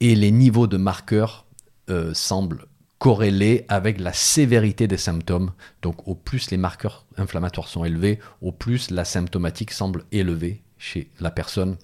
et 0.00 0.14
les 0.14 0.30
niveaux 0.30 0.66
de 0.66 0.78
marqueurs 0.78 1.44
euh, 1.90 2.14
semblent 2.14 2.64
corrélés 2.98 3.66
avec 3.68 4.00
la 4.00 4.14
sévérité 4.14 4.86
des 4.86 4.96
symptômes. 4.96 5.52
Donc 5.82 6.08
au 6.08 6.14
plus 6.14 6.50
les 6.50 6.56
marqueurs 6.56 7.04
inflammatoires 7.18 7.68
sont 7.68 7.84
élevés, 7.84 8.18
au 8.40 8.50
plus 8.50 8.90
la 8.90 9.04
symptomatique 9.04 9.72
semble 9.72 10.06
élevée 10.12 10.62
chez 10.78 11.10
la 11.20 11.30
personne. 11.30 11.76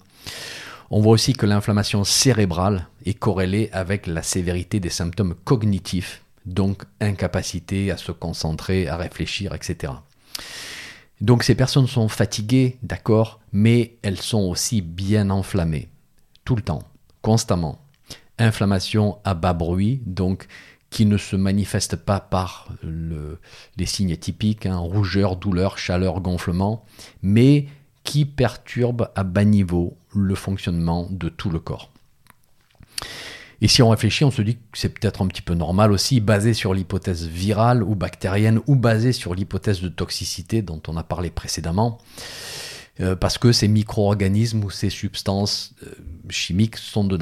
On 0.89 0.99
voit 0.99 1.13
aussi 1.13 1.33
que 1.33 1.45
l'inflammation 1.45 2.03
cérébrale 2.03 2.87
est 3.05 3.13
corrélée 3.13 3.69
avec 3.71 4.07
la 4.07 4.23
sévérité 4.23 4.79
des 4.79 4.89
symptômes 4.89 5.35
cognitifs, 5.43 6.23
donc 6.47 6.83
incapacité 7.01 7.91
à 7.91 7.97
se 7.97 8.11
concentrer, 8.11 8.87
à 8.87 8.97
réfléchir, 8.97 9.53
etc. 9.53 9.93
Donc 11.21 11.43
ces 11.43 11.55
personnes 11.55 11.87
sont 11.87 12.07
fatiguées, 12.07 12.77
d'accord, 12.81 13.39
mais 13.51 13.97
elles 14.01 14.21
sont 14.21 14.43
aussi 14.43 14.81
bien 14.81 15.29
enflammées, 15.29 15.89
tout 16.45 16.55
le 16.55 16.61
temps, 16.61 16.83
constamment. 17.21 17.81
Inflammation 18.39 19.17
à 19.23 19.33
bas 19.33 19.53
bruit, 19.53 20.01
donc 20.05 20.47
qui 20.89 21.05
ne 21.05 21.17
se 21.17 21.35
manifeste 21.35 21.97
pas 21.97 22.21
par 22.21 22.69
les 22.83 23.85
signes 23.85 24.15
typiques, 24.15 24.65
hein, 24.65 24.77
rougeur, 24.77 25.35
douleur, 25.35 25.77
chaleur, 25.77 26.21
gonflement, 26.21 26.85
mais 27.21 27.67
qui 28.03 28.23
perturbe 28.23 29.09
à 29.15 29.23
bas 29.23 29.43
niveau 29.43 29.97
le 30.15 30.33
fonctionnement 30.33 31.07
de 31.09 31.27
tout 31.27 31.49
le 31.49 31.59
corps. 31.59 31.91
Et 33.61 33.67
si 33.67 33.81
on 33.81 33.89
réfléchit, 33.89 34.23
on 34.23 34.31
se 34.31 34.41
dit 34.41 34.55
que 34.55 34.61
c'est 34.73 34.89
peut-être 34.89 35.21
un 35.23 35.27
petit 35.27 35.41
peu 35.41 35.55
normal 35.55 35.91
aussi, 35.91 36.19
basé 36.19 36.53
sur 36.53 36.73
l'hypothèse 36.73 37.25
virale 37.25 37.81
ou 37.81 37.95
bactérienne, 37.95 38.59
ou 38.67 38.75
basé 38.75 39.11
sur 39.11 39.33
l'hypothèse 39.33 39.81
de 39.81 39.89
toxicité 39.89 40.61
dont 40.61 40.81
on 40.87 40.95
a 40.95 41.03
parlé 41.03 41.31
précédemment, 41.31 41.97
euh, 42.99 43.15
parce 43.15 43.37
que 43.37 43.51
ces 43.51 43.67
micro-organismes 43.67 44.63
ou 44.63 44.69
ces 44.69 44.91
substances 44.91 45.73
euh, 45.83 45.89
chimiques 46.29 46.77
sont 46.77 47.03
de, 47.03 47.17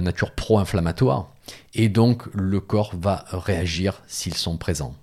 nature 0.00 0.30
pro-inflammatoire, 0.32 1.32
et 1.74 1.88
donc 1.88 2.26
le 2.32 2.60
corps 2.60 2.94
va 2.96 3.24
réagir 3.32 4.02
s'ils 4.06 4.34
sont 4.34 4.56
présents. 4.56 4.94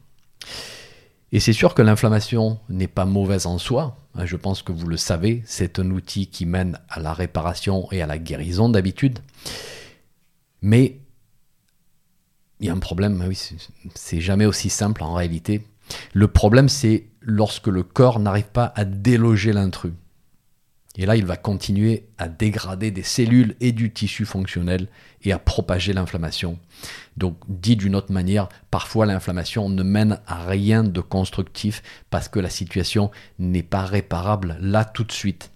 Et 1.33 1.39
c'est 1.39 1.53
sûr 1.53 1.73
que 1.73 1.81
l'inflammation 1.81 2.59
n'est 2.69 2.87
pas 2.87 3.05
mauvaise 3.05 3.47
en 3.47 3.57
soi. 3.57 3.97
Hein, 4.15 4.25
je 4.25 4.35
pense 4.35 4.61
que 4.61 4.71
vous 4.71 4.87
le 4.87 4.97
savez, 4.97 5.41
c'est 5.45 5.79
un 5.79 5.89
outil 5.89 6.27
qui 6.27 6.45
mène 6.45 6.79
à 6.89 6.99
la 6.99 7.11
réparation 7.11 7.87
et 7.91 8.03
à 8.03 8.07
la 8.07 8.19
guérison 8.19 8.69
d'habitude. 8.69 9.19
Mais 10.63 11.01
il 12.59 12.67
y 12.67 12.69
a 12.69 12.73
un 12.73 12.79
problème, 12.79 13.21
c'est 13.93 14.21
jamais 14.21 14.45
aussi 14.45 14.69
simple 14.69 15.03
en 15.03 15.13
réalité. 15.13 15.67
Le 16.13 16.29
problème, 16.29 16.69
c'est 16.69 17.07
lorsque 17.19 17.67
le 17.67 17.83
corps 17.83 18.19
n'arrive 18.19 18.47
pas 18.47 18.71
à 18.75 18.85
déloger 18.85 19.51
l'intrus. 19.51 19.91
Et 20.95 21.05
là, 21.05 21.17
il 21.17 21.25
va 21.25 21.35
continuer 21.35 22.07
à 22.17 22.29
dégrader 22.29 22.91
des 22.91 23.03
cellules 23.03 23.55
et 23.59 23.73
du 23.73 23.91
tissu 23.91 24.25
fonctionnel 24.25 24.87
et 25.23 25.33
à 25.33 25.39
propager 25.39 25.91
l'inflammation. 25.91 26.57
Donc, 27.17 27.35
dit 27.49 27.75
d'une 27.75 27.95
autre 27.95 28.13
manière, 28.13 28.47
parfois 28.71 29.05
l'inflammation 29.05 29.67
ne 29.69 29.83
mène 29.83 30.21
à 30.27 30.45
rien 30.45 30.83
de 30.83 31.01
constructif 31.01 31.83
parce 32.09 32.29
que 32.29 32.39
la 32.39 32.49
situation 32.49 33.11
n'est 33.39 33.63
pas 33.63 33.83
réparable 33.83 34.55
là 34.61 34.85
tout 34.85 35.03
de 35.03 35.11
suite. 35.11 35.51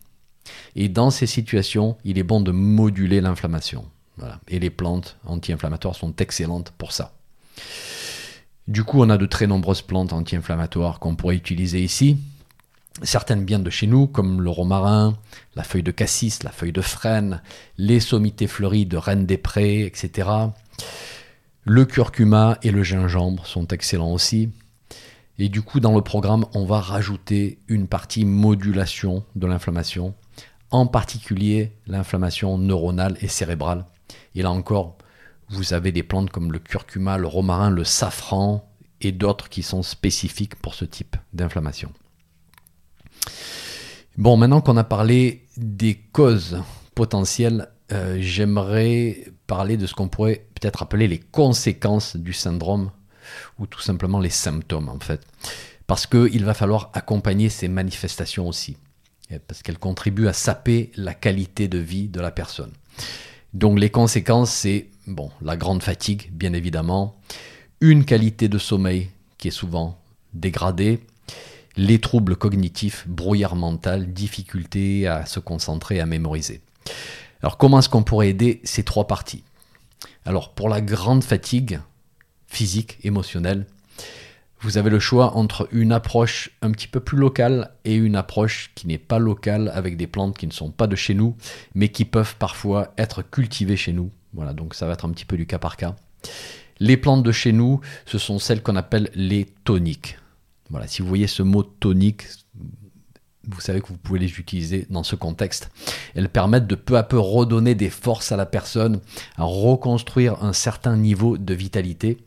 Et 0.76 0.90
dans 0.90 1.12
ces 1.12 1.28
situations, 1.28 1.98
il 2.04 2.18
est 2.18 2.24
bon 2.24 2.42
de 2.42 2.52
moduler 2.52 3.22
l'inflammation. 3.22 3.86
Et 4.48 4.60
les 4.60 4.70
plantes 4.70 5.18
anti-inflammatoires 5.26 5.96
sont 5.96 6.16
excellentes 6.18 6.72
pour 6.78 6.92
ça. 6.92 7.14
Du 8.68 8.84
coup, 8.84 9.02
on 9.02 9.10
a 9.10 9.18
de 9.18 9.26
très 9.26 9.48
nombreuses 9.48 9.82
plantes 9.82 10.14
anti-inflammatoires 10.14 11.00
qu'on 11.00 11.16
pourrait 11.16 11.36
utiliser 11.36 11.82
ici 11.82 12.18
certaines 13.04 13.46
bien 13.46 13.60
de 13.60 13.70
chez 13.70 13.88
nous, 13.88 14.08
comme 14.08 14.42
le 14.42 14.50
romarin, 14.50 15.18
la 15.56 15.64
feuille 15.64 15.84
de 15.84 15.92
cassis, 15.92 16.44
la 16.44 16.52
feuille 16.52 16.72
de 16.72 16.82
frêne, 16.82 17.42
les 17.78 18.00
sommités 18.00 18.48
fleuries 18.48 18.86
de 18.86 18.98
reine 18.98 19.26
des 19.26 19.38
prés, 19.38 19.86
etc. 19.86 20.30
Le 21.64 21.86
curcuma 21.86 22.58
et 22.64 22.72
le 22.72 22.84
gingembre 22.84 23.46
sont 23.46 23.68
excellents 23.68 24.14
aussi. 24.14 24.50
Et 25.38 25.50
du 25.50 25.62
coup, 25.62 25.80
dans 25.80 25.94
le 25.94 26.02
programme, 26.02 26.46
on 26.54 26.66
va 26.66 26.80
rajouter 26.80 27.60
une 27.68 27.88
partie 27.88 28.26
modulation 28.26 29.24
de 29.36 29.46
l'inflammation, 29.46 30.16
en 30.72 30.88
particulier 30.88 31.74
l'inflammation 31.86 32.58
neuronale 32.58 33.18
et 33.22 33.28
cérébrale. 33.28 33.86
Et 34.36 34.42
là 34.42 34.52
encore, 34.52 34.98
vous 35.50 35.74
avez 35.74 35.92
des 35.92 36.04
plantes 36.04 36.30
comme 36.30 36.52
le 36.52 36.60
curcuma, 36.60 37.18
le 37.18 37.28
romarin, 37.28 37.70
le 37.70 37.84
safran 37.84 38.70
et 39.02 39.12
d'autres 39.12 39.50
qui 39.50 39.64
sont 39.64 39.84
spécifiques 39.84 40.56
pour 40.56 40.74
ce 40.74 40.86
type 40.86 41.16
d'inflammation. 41.34 41.92
Bon, 44.18 44.36
maintenant 44.36 44.62
qu'on 44.62 44.78
a 44.78 44.84
parlé 44.84 45.46
des 45.58 45.96
causes 45.96 46.62
potentielles, 46.96 47.70
euh, 47.92 48.18
j'aimerais 48.20 49.26
parler 49.46 49.78
de 49.78 49.86
ce 49.86 49.94
qu'on 49.94 50.08
pourrait 50.10 50.48
peut-être 50.56 50.82
appeler 50.82 51.08
les 51.08 51.20
conséquences 51.20 52.16
du 52.16 52.34
syndrome, 52.34 52.92
ou 53.60 53.68
tout 53.68 53.82
simplement 53.82 54.20
les 54.20 54.30
symptômes 54.30 54.90
en 54.90 55.00
fait. 55.00 55.22
Parce 55.86 56.08
qu'il 56.08 56.44
va 56.44 56.54
falloir 56.54 56.90
accompagner 56.94 57.50
ces 57.50 57.68
manifestations 57.68 58.48
aussi, 58.48 58.78
parce 59.48 59.62
qu'elles 59.62 59.78
contribuent 59.78 60.28
à 60.28 60.34
saper 60.34 60.92
la 60.96 61.14
qualité 61.14 61.68
de 61.68 61.78
vie 61.78 62.10
de 62.10 62.20
la 62.20 62.32
personne. 62.32 62.72
Donc 63.58 63.80
les 63.80 63.90
conséquences, 63.90 64.52
c'est 64.52 64.86
bon, 65.08 65.32
la 65.42 65.58
grande 65.58 65.82
fatigue, 65.82 66.30
bien 66.32 66.54
évidemment, 66.54 67.20
une 67.82 68.06
qualité 68.06 68.50
de 68.50 68.60
sommeil 68.60 69.10
qui 69.40 69.48
est 69.48 69.52
souvent 69.52 70.00
dégradée, 70.36 71.00
les 71.76 71.98
troubles 71.98 72.36
cognitifs, 72.36 73.08
brouillard 73.08 73.56
mental, 73.56 74.14
difficulté 74.14 75.08
à 75.08 75.26
se 75.26 75.40
concentrer, 75.40 76.00
à 76.00 76.06
mémoriser. 76.06 76.62
Alors 77.42 77.58
comment 77.58 77.80
est-ce 77.80 77.90
qu'on 77.90 78.04
pourrait 78.04 78.30
aider 78.30 78.62
ces 78.64 78.84
trois 78.84 79.08
parties? 79.08 79.44
Alors 80.24 80.54
pour 80.54 80.70
la 80.70 80.80
grande 80.80 81.24
fatigue 81.24 81.80
physique, 82.46 83.00
émotionnelle, 83.04 83.66
vous 84.60 84.78
avez 84.78 84.90
le 84.90 85.00
choix 85.00 85.36
entre 85.36 85.68
une 85.72 85.92
approche 85.92 86.52
un 86.62 86.72
petit 86.72 86.88
peu 86.88 87.00
plus 87.00 87.18
locale 87.18 87.72
et 87.86 87.96
une 87.96 88.16
approche 88.16 88.72
qui 88.76 88.88
n'est 88.88 88.98
pas 88.98 89.20
locale 89.20 89.72
avec 89.74 89.98
des 89.98 90.08
plantes 90.08 90.38
qui 90.38 90.48
ne 90.48 90.52
sont 90.52 90.72
pas 90.72 90.88
de 90.88 90.96
chez 90.96 91.14
nous, 91.14 91.36
mais 91.76 91.90
qui 91.90 92.06
peuvent 92.06 92.36
parfois 92.38 92.94
être 92.98 93.22
cultivées 93.22 93.78
chez 93.78 93.94
nous. 93.94 94.12
Voilà, 94.34 94.54
donc 94.54 94.74
ça 94.74 94.88
va 94.88 94.94
être 94.94 95.06
un 95.06 95.12
petit 95.12 95.26
peu 95.26 95.38
du 95.38 95.46
cas 95.46 95.60
par 95.60 95.78
cas. 95.78 95.96
Les 96.80 96.98
plantes 96.98 97.24
de 97.24 97.32
chez 97.32 97.52
nous, 97.52 97.82
ce 98.06 98.18
sont 98.18 98.40
celles 98.40 98.62
qu'on 98.62 98.76
appelle 98.76 99.10
les 99.16 99.46
toniques. 99.64 100.18
Voilà, 100.70 100.88
si 100.88 101.02
vous 101.02 101.08
voyez 101.08 101.28
ce 101.28 101.44
mot 101.44 101.64
tonique, 101.64 102.24
vous 103.48 103.62
savez 103.62 103.82
que 103.82 103.88
vous 103.88 103.98
pouvez 103.98 104.20
les 104.20 104.40
utiliser 104.40 104.86
dans 104.90 105.04
ce 105.04 105.16
contexte. 105.16 105.70
Elles 106.16 106.30
permettent 106.30 106.68
de 106.68 106.76
peu 106.76 106.98
à 106.98 107.04
peu 107.04 107.18
redonner 107.18 107.76
des 107.76 107.90
forces 107.90 108.32
à 108.32 108.38
la 108.38 108.46
personne, 108.46 109.00
à 109.38 109.44
reconstruire 109.44 110.44
un 110.44 110.54
certain 110.54 110.98
niveau 110.98 111.38
de 111.38 111.54
vitalité. 111.54 112.18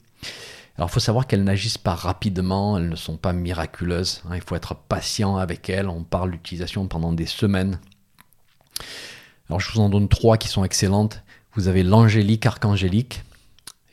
Alors 0.81 0.89
il 0.89 0.93
faut 0.95 1.01
savoir 1.01 1.27
qu'elles 1.27 1.45
n'agissent 1.45 1.77
pas 1.77 1.95
rapidement, 1.95 2.79
elles 2.79 2.89
ne 2.89 2.97
sont 2.97 3.19
pas 3.19 3.35
miraculeuses, 3.35 4.23
hein. 4.25 4.35
il 4.35 4.41
faut 4.41 4.57
être 4.57 4.75
patient 4.75 5.37
avec 5.37 5.69
elles, 5.69 5.91
on 5.91 6.05
parle 6.05 6.31
d'utilisation 6.31 6.89
pendant 6.89 7.13
des 7.13 7.27
semaines. 7.27 7.79
Alors 9.51 9.61
je 9.61 9.71
vous 9.71 9.81
en 9.81 9.91
donne 9.91 10.09
trois 10.09 10.39
qui 10.39 10.49
sont 10.49 10.65
excellentes. 10.65 11.23
Vous 11.53 11.69
avez 11.69 11.83
l'angélique 11.83 12.47
archangélique, 12.47 13.25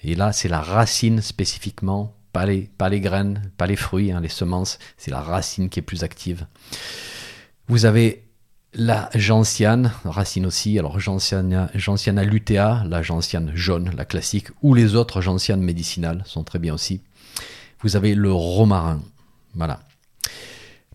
et 0.01 0.15
là 0.15 0.31
c'est 0.31 0.47
la 0.47 0.61
racine 0.61 1.21
spécifiquement, 1.21 2.15
pas 2.31 2.45
les, 2.45 2.69
graines, 3.01 3.51
pas 3.57 3.67
les 3.67 3.75
fruits, 3.75 4.13
hein, 4.13 4.21
les 4.21 4.29
semences, 4.29 4.79
c'est 4.95 5.11
la 5.11 5.19
racine 5.19 5.67
qui 5.67 5.79
est 5.79 5.81
plus 5.81 6.05
active. 6.05 6.47
Vous 7.67 7.83
avez 7.83 8.26
la 8.73 9.09
gentiane, 9.15 9.91
racine 10.03 10.45
aussi, 10.45 10.77
alors 10.77 10.99
gentiana, 10.99 12.23
lutea, 12.23 12.83
la 12.87 13.01
gentiane 13.01 13.51
jaune, 13.55 13.91
la 13.95 14.05
classique, 14.05 14.47
ou 14.61 14.73
les 14.73 14.95
autres 14.95 15.21
gentianes 15.21 15.61
médicinales 15.61 16.23
sont 16.25 16.43
très 16.43 16.59
bien 16.59 16.73
aussi. 16.73 17.01
Vous 17.81 17.95
avez 17.95 18.15
le 18.15 18.31
romarin, 18.31 19.01
voilà. 19.55 19.79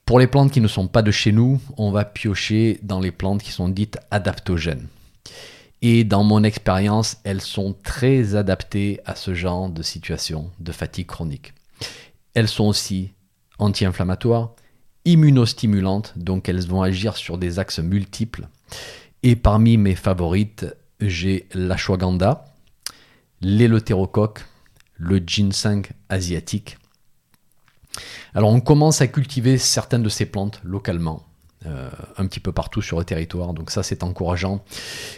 Pour 0.05 0.19
les 0.19 0.27
plantes 0.27 0.51
qui 0.51 0.61
ne 0.61 0.69
sont 0.69 0.89
pas 0.89 1.03
de 1.03 1.11
chez 1.11 1.33
nous, 1.33 1.61
on 1.77 1.91
va 1.91 2.05
piocher 2.05 2.79
dans 2.83 3.01
les 3.01 3.13
plantes 3.13 3.43
qui 3.43 3.53
sont 3.53 3.69
dites 3.69 3.99
adaptogènes. 4.11 4.89
Et 5.81 6.05
dans 6.05 6.23
mon 6.23 6.45
expérience, 6.45 7.17
elles 7.25 7.41
sont 7.41 7.75
très 7.83 8.37
adaptées 8.37 9.01
à 9.05 9.15
ce 9.17 9.35
genre 9.35 9.69
de 9.69 9.83
situation 9.83 10.51
de 10.61 10.71
fatigue 10.71 11.07
chronique. 11.07 11.55
Elles 12.35 12.49
sont 12.49 12.67
aussi 12.67 13.13
anti-inflammatoires, 13.59 14.51
immunostimulantes, 15.05 16.13
donc 16.17 16.49
elles 16.49 16.67
vont 16.67 16.83
agir 16.83 17.17
sur 17.17 17.39
des 17.39 17.59
axes 17.59 17.81
multiples. 17.81 18.49
Et 19.23 19.37
parmi 19.37 19.77
mes 19.77 19.95
favorites, 19.95 20.67
j'ai 21.01 21.49
l'ashwagandha, 21.55 22.45
l'éleutérocoque, 23.41 24.45
le 24.97 25.19
ginseng 25.19 25.83
asiatique. 26.09 26.79
Alors 28.35 28.51
on 28.51 28.61
commence 28.61 29.01
à 29.01 29.07
cultiver 29.09 29.59
certaines 29.59 30.03
de 30.03 30.09
ces 30.09 30.27
plantes 30.27 30.61
localement, 30.65 31.27
euh, 31.67 31.91
un 32.17 32.27
petit 32.27 32.41
peu 32.41 32.53
partout 32.53 32.81
sur 32.81 32.99
le 32.99 33.05
territoire, 33.05 33.53
donc 33.53 33.71
ça 33.71 33.83
c'est 33.83 34.03
encourageant. 34.03 34.65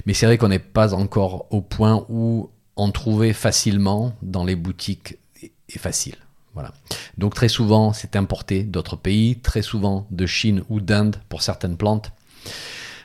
Mais 0.06 0.14
c'est 0.14 0.26
vrai 0.26 0.38
qu'on 0.38 0.48
n'est 0.48 0.58
pas 0.58 0.94
encore 0.94 1.46
au 1.50 1.60
point 1.60 2.04
où 2.08 2.50
en 2.76 2.90
trouver 2.90 3.32
facilement 3.32 4.14
dans 4.22 4.44
les 4.44 4.56
boutiques 4.56 5.18
est 5.42 5.78
facile. 5.78 6.16
Voilà. 6.54 6.73
Donc 7.18 7.34
très 7.34 7.49
souvent, 7.49 7.92
c'est 7.92 8.16
importé 8.16 8.62
d'autres 8.62 8.96
pays, 8.96 9.37
très 9.37 9.62
souvent 9.62 10.06
de 10.11 10.26
Chine 10.26 10.62
ou 10.68 10.80
d'Inde 10.80 11.16
pour 11.28 11.42
certaines 11.42 11.76
plantes. 11.76 12.12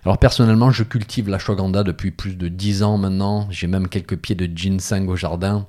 Alors 0.06 0.18
personnellement, 0.18 0.72
je 0.72 0.84
cultive 0.84 1.30
l'ashwagandha 1.30 1.84
depuis 1.84 2.12
plus 2.12 2.36
de 2.36 2.48
10 2.48 2.84
ans 2.84 2.98
maintenant. 2.98 3.48
J'ai 3.50 3.68
même 3.68 3.90
quelques 3.90 4.18
pieds 4.18 4.36
de 4.36 4.46
ginseng 4.46 5.08
au 5.08 5.16
jardin. 5.16 5.68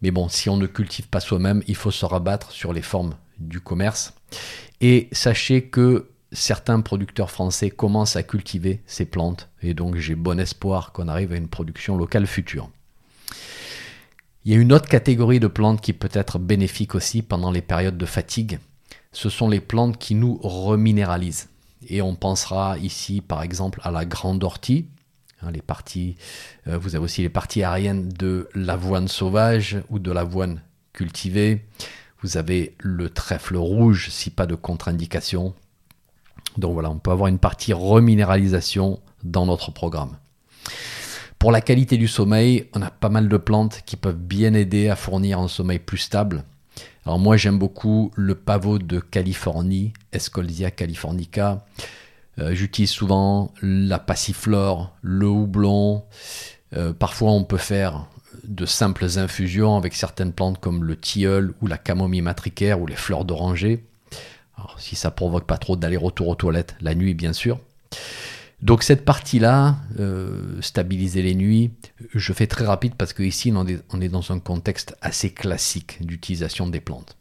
Mais 0.00 0.10
bon, 0.10 0.28
si 0.28 0.48
on 0.48 0.56
ne 0.56 0.66
cultive 0.66 1.08
pas 1.08 1.20
soi-même, 1.20 1.62
il 1.66 1.74
faut 1.74 1.90
se 1.90 2.06
rabattre 2.06 2.52
sur 2.52 2.72
les 2.72 2.82
formes 2.82 3.14
du 3.38 3.60
commerce. 3.60 4.14
Et 4.80 5.08
sachez 5.12 5.64
que 5.64 6.08
certains 6.32 6.80
producteurs 6.80 7.30
français 7.30 7.70
commencent 7.70 8.16
à 8.16 8.22
cultiver 8.22 8.80
ces 8.86 9.04
plantes. 9.04 9.48
Et 9.62 9.74
donc 9.74 9.96
j'ai 9.96 10.14
bon 10.14 10.38
espoir 10.38 10.92
qu'on 10.92 11.08
arrive 11.08 11.32
à 11.32 11.36
une 11.36 11.48
production 11.48 11.96
locale 11.96 12.26
future. 12.26 12.70
Il 14.48 14.54
y 14.54 14.56
a 14.56 14.60
une 14.60 14.72
autre 14.72 14.88
catégorie 14.88 15.40
de 15.40 15.46
plantes 15.46 15.82
qui 15.82 15.92
peut 15.92 16.08
être 16.10 16.38
bénéfique 16.38 16.94
aussi 16.94 17.20
pendant 17.20 17.50
les 17.50 17.60
périodes 17.60 17.98
de 17.98 18.06
fatigue. 18.06 18.60
Ce 19.12 19.28
sont 19.28 19.46
les 19.46 19.60
plantes 19.60 19.98
qui 19.98 20.14
nous 20.14 20.38
reminéralisent. 20.42 21.50
Et 21.86 22.00
on 22.00 22.14
pensera 22.14 22.78
ici 22.78 23.20
par 23.20 23.42
exemple 23.42 23.78
à 23.84 23.90
la 23.90 24.06
grande 24.06 24.42
ortie. 24.42 24.86
Hein, 25.42 25.50
les 25.50 25.60
parties, 25.60 26.16
euh, 26.66 26.78
vous 26.78 26.96
avez 26.96 27.04
aussi 27.04 27.20
les 27.20 27.28
parties 27.28 27.62
aériennes 27.62 28.08
de 28.08 28.48
l'avoine 28.54 29.06
sauvage 29.06 29.82
ou 29.90 29.98
de 29.98 30.10
l'avoine 30.10 30.62
cultivée. 30.94 31.66
Vous 32.22 32.38
avez 32.38 32.74
le 32.78 33.10
trèfle 33.10 33.58
rouge 33.58 34.08
si 34.08 34.30
pas 34.30 34.46
de 34.46 34.54
contre-indication. 34.54 35.54
Donc 36.56 36.72
voilà, 36.72 36.88
on 36.88 36.98
peut 36.98 37.10
avoir 37.10 37.28
une 37.28 37.38
partie 37.38 37.74
reminéralisation 37.74 38.98
dans 39.24 39.44
notre 39.44 39.72
programme. 39.72 40.16
Pour 41.38 41.52
la 41.52 41.60
qualité 41.60 41.96
du 41.96 42.08
sommeil, 42.08 42.66
on 42.74 42.82
a 42.82 42.90
pas 42.90 43.08
mal 43.08 43.28
de 43.28 43.36
plantes 43.36 43.82
qui 43.86 43.94
peuvent 43.94 44.16
bien 44.16 44.54
aider 44.54 44.88
à 44.88 44.96
fournir 44.96 45.38
un 45.38 45.46
sommeil 45.46 45.78
plus 45.78 45.98
stable. 45.98 46.42
Alors 47.06 47.20
moi 47.20 47.36
j'aime 47.36 47.58
beaucoup 47.58 48.10
le 48.16 48.34
pavot 48.34 48.78
de 48.78 48.98
Californie, 48.98 49.92
Escolzia 50.12 50.72
californica. 50.72 51.64
Euh, 52.40 52.54
j'utilise 52.54 52.90
souvent 52.90 53.52
la 53.62 54.00
passiflore, 54.00 54.96
le 55.00 55.28
houblon. 55.28 56.04
Euh, 56.76 56.92
parfois 56.92 57.30
on 57.30 57.44
peut 57.44 57.56
faire 57.56 58.06
de 58.42 58.66
simples 58.66 59.06
infusions 59.16 59.76
avec 59.76 59.94
certaines 59.94 60.32
plantes 60.32 60.60
comme 60.60 60.82
le 60.82 60.96
tilleul 60.96 61.54
ou 61.62 61.68
la 61.68 61.78
camomille 61.78 62.20
matricaire 62.20 62.80
ou 62.80 62.86
les 62.86 62.96
fleurs 62.96 63.24
d'oranger. 63.24 63.84
Si 64.76 64.96
ça 64.96 65.12
provoque 65.12 65.46
pas 65.46 65.56
trop 65.56 65.76
d'aller-retour 65.76 66.26
aux 66.26 66.34
toilettes, 66.34 66.74
la 66.80 66.96
nuit 66.96 67.14
bien 67.14 67.32
sûr. 67.32 67.60
Donc 68.60 68.82
cette 68.82 69.04
partie-là, 69.04 69.76
euh, 70.00 70.60
stabiliser 70.60 71.22
les 71.22 71.34
nuits, 71.34 71.70
je 72.14 72.32
fais 72.32 72.48
très 72.48 72.66
rapide 72.66 72.94
parce 72.96 73.12
que 73.12 73.22
ici 73.22 73.52
on 73.54 73.66
est, 73.66 74.08
dans 74.08 74.32
un 74.32 74.40
contexte 74.40 74.96
assez 75.00 75.30
classique 75.30 75.98
d'utilisation 76.04 76.66
des 76.66 76.80
plantes. 76.80 77.16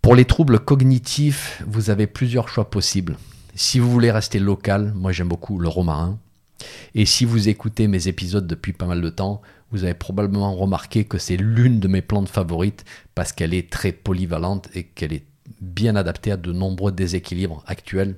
Pour 0.00 0.14
les 0.14 0.24
troubles 0.24 0.60
cognitifs, 0.60 1.62
vous 1.66 1.90
avez 1.90 2.06
plusieurs 2.06 2.48
choix 2.48 2.70
possibles. 2.70 3.18
Si 3.54 3.78
vous 3.78 3.90
voulez 3.90 4.10
rester 4.10 4.38
local, 4.38 4.92
moi 4.96 5.12
j'aime 5.12 5.28
beaucoup 5.28 5.58
le 5.58 5.68
romarin. 5.68 6.18
Et 6.94 7.04
si 7.04 7.24
vous 7.24 7.48
écoutez 7.48 7.86
mes 7.86 8.08
épisodes 8.08 8.46
depuis 8.46 8.72
pas 8.72 8.86
mal 8.86 9.02
de 9.02 9.10
temps, 9.10 9.42
vous 9.72 9.84
avez 9.84 9.94
probablement 9.94 10.54
remarqué 10.54 11.04
que 11.04 11.18
c'est 11.18 11.36
l'une 11.36 11.80
de 11.80 11.88
mes 11.88 12.02
plantes 12.02 12.28
favorites 12.28 12.84
parce 13.14 13.32
qu'elle 13.32 13.52
est 13.52 13.70
très 13.70 13.92
polyvalente 13.92 14.68
et 14.74 14.84
qu'elle 14.84 15.12
est 15.12 15.26
bien 15.60 15.96
adaptée 15.96 16.32
à 16.32 16.36
de 16.36 16.52
nombreux 16.52 16.92
déséquilibres 16.92 17.62
actuels 17.66 18.16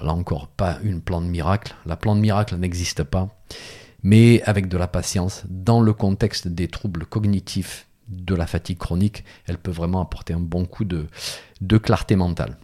là 0.00 0.12
encore, 0.12 0.48
pas 0.48 0.78
une 0.82 1.00
plante 1.00 1.24
miracle. 1.24 1.74
La 1.86 1.96
plante 1.96 2.18
miracle 2.18 2.56
n'existe 2.56 3.02
pas. 3.02 3.28
Mais 4.02 4.42
avec 4.42 4.68
de 4.68 4.76
la 4.78 4.88
patience, 4.88 5.44
dans 5.48 5.80
le 5.80 5.92
contexte 5.92 6.48
des 6.48 6.68
troubles 6.68 7.06
cognitifs 7.06 7.86
de 8.08 8.34
la 8.34 8.46
fatigue 8.46 8.78
chronique, 8.78 9.24
elle 9.46 9.58
peut 9.58 9.70
vraiment 9.70 10.00
apporter 10.00 10.34
un 10.34 10.40
bon 10.40 10.64
coup 10.64 10.84
de, 10.84 11.06
de 11.60 11.78
clarté 11.78 12.16
mentale. 12.16 12.56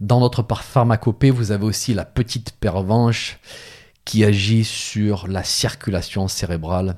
Dans 0.00 0.20
notre 0.20 0.44
pharmacopée, 0.60 1.30
vous 1.30 1.52
avez 1.52 1.64
aussi 1.64 1.94
la 1.94 2.04
petite 2.04 2.52
pervenche 2.52 3.38
qui 4.04 4.24
agit 4.24 4.64
sur 4.64 5.28
la 5.28 5.44
circulation 5.44 6.26
cérébrale. 6.26 6.96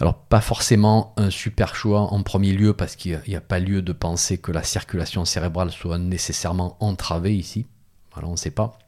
Alors 0.00 0.14
pas 0.14 0.40
forcément 0.40 1.12
un 1.18 1.28
super 1.28 1.74
choix 1.74 2.12
en 2.12 2.22
premier 2.22 2.52
lieu 2.52 2.72
parce 2.72 2.96
qu'il 2.96 3.20
n'y 3.28 3.36
a, 3.36 3.40
pas 3.42 3.58
lieu 3.58 3.82
de 3.82 3.92
penser 3.92 4.38
que 4.38 4.50
la 4.50 4.62
circulation 4.62 5.26
cérébrale 5.26 5.70
soit 5.70 5.98
nécessairement 5.98 6.78
entravée 6.80 7.36
ici. 7.36 7.66
Voilà, 8.14 8.28
on 8.28 8.32
ne 8.32 8.36
sait 8.36 8.50
pas. 8.50 8.78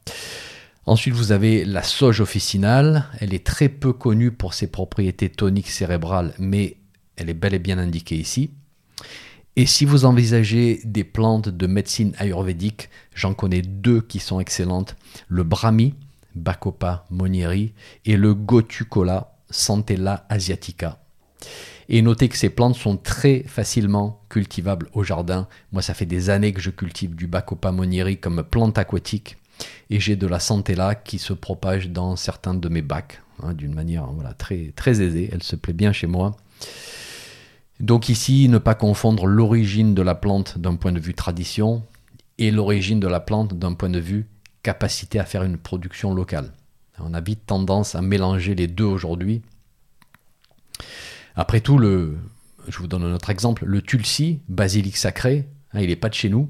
Ensuite, 0.87 1.14
vous 1.14 1.31
avez 1.31 1.66
la 1.66 1.83
sauge 1.83 2.20
officinale. 2.20 3.05
Elle 3.20 3.35
est 3.35 3.44
très 3.44 3.68
peu 3.68 3.92
connue 3.92 4.33
pour 4.33 4.55
ses 4.55 4.68
propriétés 4.68 5.29
toniques 5.29 5.70
cérébrales, 5.70 6.33
mais 6.38 6.77
elle 7.16 7.29
est 7.29 7.35
bel 7.35 7.53
et 7.53 7.59
bien 7.59 7.79
indiquée 7.79 8.16
ici. 8.16 8.51
Et 9.55 9.66
si 9.66 9.85
vous 9.85 10.07
envisagez 10.07 10.81
des 10.85 11.05
plantes 11.05 11.51
de 11.51 11.66
médecine 11.66 12.14
ayurvédique, 12.18 12.88
j'en 13.14 13.35
connais 13.35 13.61
deux 13.61 14.01
qui 14.01 14.18
sont 14.18 14.40
excellentes. 14.40 14.96
Le 15.29 15.42
brahmi, 15.42 15.94
Bacopa 16.35 17.05
monieri, 17.11 17.75
et 18.07 18.16
le 18.16 18.33
gotucola, 18.33 19.37
Santella 19.51 20.25
asiatica. 20.31 21.02
Et 21.89 22.03
notez 22.03 22.29
que 22.29 22.39
ces 22.39 22.51
plantes 22.51 22.77
sont 22.77 22.97
très 22.97 23.43
facilement 23.47 24.23
cultivables 24.29 24.89
au 24.95 25.03
jardin. 25.03 25.49
Moi, 25.73 25.83
ça 25.83 25.95
fait 25.95 26.07
des 26.07 26.31
années 26.31 26.53
que 26.53 26.61
je 26.61 26.71
cultive 26.71 27.15
du 27.15 27.27
Bacopa 27.27 27.73
monieri 27.73 28.19
comme 28.19 28.43
plante 28.43 28.79
aquatique. 28.79 29.37
Et 29.91 30.01
j'ai 30.01 30.17
de 30.17 30.27
la 30.27 30.41
Santella 30.41 30.95
qui 30.95 31.19
se 31.19 31.33
propage 31.33 31.91
dans 31.91 32.17
certains 32.17 32.55
de 32.55 32.69
mes 32.69 32.83
bacs 32.83 33.21
hein, 33.43 33.53
d'une 33.53 33.75
manière 33.75 34.09
très, 34.39 34.73
très 34.75 35.03
aisée. 35.03 35.29
Elle 35.33 35.43
se 35.43 35.57
plaît 35.57 35.75
bien 35.75 35.93
chez 35.93 36.07
moi. 36.07 36.37
Donc 37.81 38.09
ici, 38.09 38.49
ne 38.49 38.59
pas 38.59 38.75
confondre 38.75 39.27
l'origine 39.27 39.95
de 39.95 40.03
la 40.03 40.15
plante 40.15 40.59
d'un 40.59 40.77
point 40.77 40.93
de 40.93 41.01
vue 41.01 41.15
tradition 41.15 41.83
et 42.39 42.51
l'origine 42.51 43.01
de 43.01 43.09
la 43.09 43.21
plante 43.21 43.55
d'un 43.55 43.75
point 43.75 43.91
de 43.91 43.99
vue 43.99 44.27
capacité 44.63 45.19
à 45.19 45.25
faire 45.25 45.43
une 45.43 45.59
production 45.59 46.15
locale. 46.15 46.53
On 47.01 47.15
a 47.15 47.21
vite 47.21 47.47
tendance 47.47 47.95
à 47.95 48.03
mélanger 48.03 48.55
les 48.55 48.69
deux 48.69 48.85
aujourd'hui. 48.85 49.43
Après 51.35 51.61
tout, 51.61 51.79
je 51.79 52.79
vous 52.79 52.87
donne 52.87 53.05
un 53.05 53.14
autre 53.14 53.31
exemple, 53.31 53.64
le 53.64 53.83
tulsi, 53.83 54.40
basilic 54.49 54.97
sacré, 54.97 55.49
hein, 55.73 55.81
il 55.81 55.88
n'est 55.88 55.97
pas 55.97 56.09
de 56.09 56.14
chez 56.14 56.29
nous, 56.29 56.49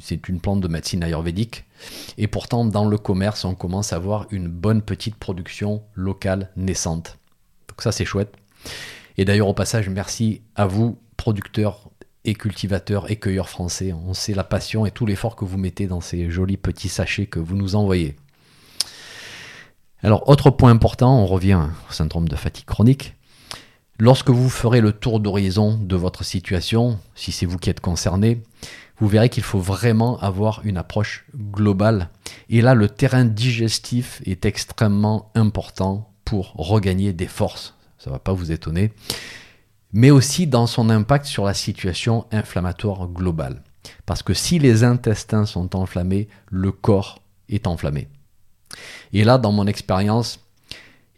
c'est 0.00 0.28
une 0.28 0.40
plante 0.40 0.60
de 0.60 0.68
médecine 0.68 1.02
ayurvédique, 1.02 1.64
et 2.18 2.26
pourtant 2.26 2.64
dans 2.64 2.86
le 2.86 2.98
commerce, 2.98 3.44
on 3.44 3.54
commence 3.54 3.92
à 3.92 3.96
avoir 3.96 4.26
une 4.30 4.48
bonne 4.48 4.82
petite 4.82 5.16
production 5.16 5.82
locale 5.94 6.50
naissante. 6.56 7.18
Donc 7.68 7.82
ça 7.82 7.92
c'est 7.92 8.04
chouette. 8.04 8.34
Et 9.18 9.24
d'ailleurs 9.24 9.48
au 9.48 9.54
passage, 9.54 9.88
merci 9.88 10.42
à 10.54 10.66
vous, 10.66 10.98
producteurs 11.16 11.90
et 12.24 12.34
cultivateurs 12.34 13.10
et 13.10 13.16
cueilleurs 13.16 13.48
français. 13.48 13.92
On 13.92 14.12
sait 14.12 14.34
la 14.34 14.44
passion 14.44 14.84
et 14.84 14.90
tout 14.90 15.06
l'effort 15.06 15.36
que 15.36 15.44
vous 15.44 15.58
mettez 15.58 15.86
dans 15.86 16.00
ces 16.00 16.30
jolis 16.30 16.56
petits 16.56 16.88
sachets 16.88 17.26
que 17.26 17.38
vous 17.38 17.56
nous 17.56 17.76
envoyez. 17.76 18.16
Alors, 20.02 20.28
autre 20.28 20.50
point 20.50 20.70
important, 20.70 21.20
on 21.20 21.26
revient 21.26 21.68
au 21.88 21.92
syndrome 21.92 22.28
de 22.28 22.36
fatigue 22.36 22.66
chronique. 22.66 23.15
Lorsque 23.98 24.28
vous 24.28 24.50
ferez 24.50 24.82
le 24.82 24.92
tour 24.92 25.20
d'horizon 25.20 25.78
de 25.78 25.96
votre 25.96 26.22
situation, 26.22 26.98
si 27.14 27.32
c'est 27.32 27.46
vous 27.46 27.56
qui 27.56 27.70
êtes 27.70 27.80
concerné, 27.80 28.42
vous 28.98 29.08
verrez 29.08 29.30
qu'il 29.30 29.42
faut 29.42 29.58
vraiment 29.58 30.18
avoir 30.20 30.60
une 30.64 30.76
approche 30.76 31.24
globale. 31.34 32.10
Et 32.50 32.60
là, 32.60 32.74
le 32.74 32.90
terrain 32.90 33.24
digestif 33.24 34.20
est 34.26 34.44
extrêmement 34.44 35.30
important 35.34 36.12
pour 36.26 36.52
regagner 36.56 37.14
des 37.14 37.26
forces. 37.26 37.74
Ça 37.98 38.10
ne 38.10 38.14
va 38.14 38.18
pas 38.18 38.34
vous 38.34 38.52
étonner. 38.52 38.92
Mais 39.94 40.10
aussi 40.10 40.46
dans 40.46 40.66
son 40.66 40.90
impact 40.90 41.24
sur 41.24 41.46
la 41.46 41.54
situation 41.54 42.26
inflammatoire 42.32 43.08
globale. 43.08 43.62
Parce 44.04 44.22
que 44.22 44.34
si 44.34 44.58
les 44.58 44.84
intestins 44.84 45.46
sont 45.46 45.74
enflammés, 45.74 46.28
le 46.50 46.70
corps 46.70 47.22
est 47.48 47.66
enflammé. 47.66 48.08
Et 49.14 49.24
là, 49.24 49.38
dans 49.38 49.52
mon 49.52 49.66
expérience, 49.66 50.40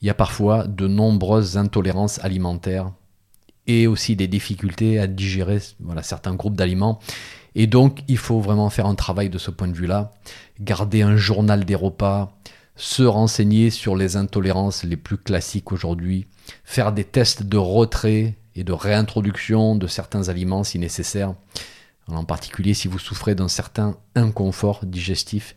il 0.01 0.07
y 0.07 0.11
a 0.11 0.15
parfois 0.15 0.67
de 0.67 0.87
nombreuses 0.87 1.57
intolérances 1.57 2.23
alimentaires 2.25 2.93
et 3.67 3.87
aussi 3.87 4.17
des 4.17 4.29
difficultés 4.29 4.99
à 4.99 5.07
digérer 5.07 5.59
certains 6.03 6.35
groupes 6.35 6.57
d'aliments. 6.57 7.01
Et 7.55 7.67
donc, 7.67 8.03
il 8.09 8.17
faut 8.17 8.41
vraiment 8.41 8.71
faire 8.71 8.87
un 8.87 8.95
travail 8.95 9.31
de 9.31 9.39
ce 9.39 9.51
point 9.51 9.69
de 9.69 9.75
vue-là, 9.75 10.13
garder 10.61 11.03
un 11.03 11.17
journal 11.17 11.65
des 11.65 11.75
repas, 11.75 12.39
se 12.77 13.03
renseigner 13.03 13.71
sur 13.71 13.97
les 13.97 14.17
intolérances 14.17 14.85
les 14.85 14.97
plus 14.97 15.19
classiques 15.19 15.73
aujourd'hui, 15.73 16.27
faire 16.65 16.93
des 16.93 17.05
tests 17.05 17.43
de 17.43 17.57
retrait 17.57 18.37
et 18.55 18.65
de 18.65 18.73
réintroduction 18.73 19.75
de 19.75 19.87
certains 19.87 20.29
aliments 20.29 20.65
si 20.65 20.79
nécessaire, 20.79 21.35
en 22.07 22.25
particulier 22.25 22.75
si 22.75 22.89
vous 22.89 22.99
souffrez 22.99 23.35
d'un 23.35 23.49
certain 23.49 23.97
inconfort 24.15 24.87
digestif 24.87 25.55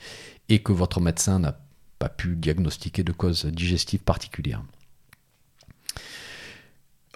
et 0.50 0.60
que 0.60 0.72
votre 0.72 1.00
médecin 1.00 1.40
n'a 1.40 1.61
pas 2.02 2.10
pu 2.10 2.36
diagnostiquer 2.36 3.04
de 3.04 3.12
cause 3.12 3.46
digestive 3.46 4.00
particulière. 4.00 4.64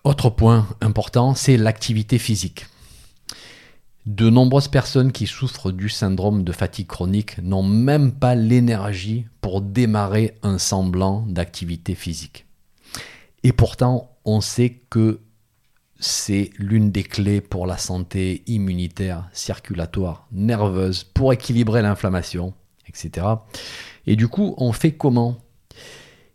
Autre 0.04 0.30
point 0.30 0.68
important, 0.80 1.34
c'est 1.34 1.58
l'activité 1.58 2.20
physique. 2.20 2.68
De 4.06 4.30
nombreuses 4.30 4.68
personnes 4.68 5.12
qui 5.12 5.26
souffrent 5.26 5.72
du 5.72 5.90
syndrome 5.90 6.44
de 6.44 6.52
fatigue 6.52 6.86
chronique 6.86 7.40
n'ont 7.40 7.64
même 7.64 8.12
pas 8.12 8.36
l'énergie 8.36 9.26
pour 9.42 9.62
démarrer 9.62 10.38
un 10.44 10.60
semblant 10.60 11.26
d'activité 11.28 11.96
physique. 11.96 12.46
Et 13.42 13.54
pourtant, 13.54 14.16
on 14.24 14.40
sait 14.40 14.84
que 14.92 15.20
c'est 16.00 16.52
l'une 16.60 16.92
des 16.92 17.04
clés 17.04 17.42
pour 17.42 17.66
la 17.66 17.80
santé 17.80 18.44
immunitaire, 18.46 19.28
circulatoire, 19.34 20.28
nerveuse, 20.32 21.04
pour 21.04 21.34
équilibrer 21.34 21.82
l'inflammation, 21.82 22.54
etc. 22.88 23.26
Et 24.08 24.16
du 24.16 24.28
coup, 24.28 24.54
on 24.58 24.72
fait 24.72 24.92
comment? 24.92 25.38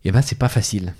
Eh 0.04 0.12
bien, 0.12 0.22
c'est 0.22 0.38
pas 0.38 0.48
facile. 0.48 0.94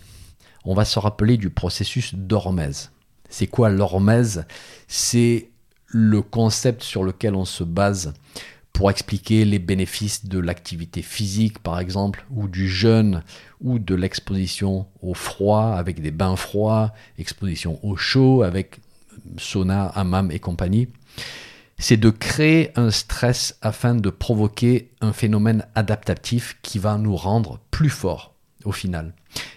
On 0.64 0.74
va 0.74 0.84
se 0.84 0.98
rappeler 0.98 1.36
du 1.36 1.50
processus 1.50 2.14
d'hormèse. 2.14 2.90
C'est 3.28 3.46
quoi 3.46 3.70
l'hormèse? 3.70 4.46
C'est 4.88 5.48
le 5.86 6.22
concept 6.22 6.82
sur 6.82 7.02
lequel 7.02 7.34
on 7.34 7.44
se 7.44 7.64
base 7.64 8.12
pour 8.72 8.90
expliquer 8.90 9.44
les 9.44 9.58
bénéfices 9.58 10.26
de 10.26 10.38
l'activité 10.38 11.02
physique, 11.02 11.58
par 11.58 11.80
exemple, 11.80 12.24
ou 12.30 12.46
du 12.46 12.68
jeûne, 12.68 13.22
ou 13.60 13.78
de 13.78 13.94
l'exposition 13.94 14.86
au 15.02 15.14
froid 15.14 15.74
avec 15.76 16.00
des 16.00 16.12
bains 16.12 16.36
froids, 16.36 16.92
exposition 17.18 17.84
au 17.84 17.96
chaud 17.96 18.42
avec 18.42 18.78
sauna, 19.38 19.86
hammam 19.86 20.30
et 20.30 20.38
compagnie 20.38 20.88
c'est 21.80 21.96
de 21.96 22.10
créer 22.10 22.70
un 22.78 22.90
stress 22.90 23.58
afin 23.62 23.94
de 23.94 24.10
provoquer 24.10 24.92
un 25.00 25.12
phénomène 25.12 25.66
adaptatif 25.74 26.58
qui 26.62 26.78
va 26.78 26.98
nous 26.98 27.16
rendre 27.16 27.58
plus 27.70 27.90
forts 27.90 28.34
au 28.64 28.72
final. 28.72 29.14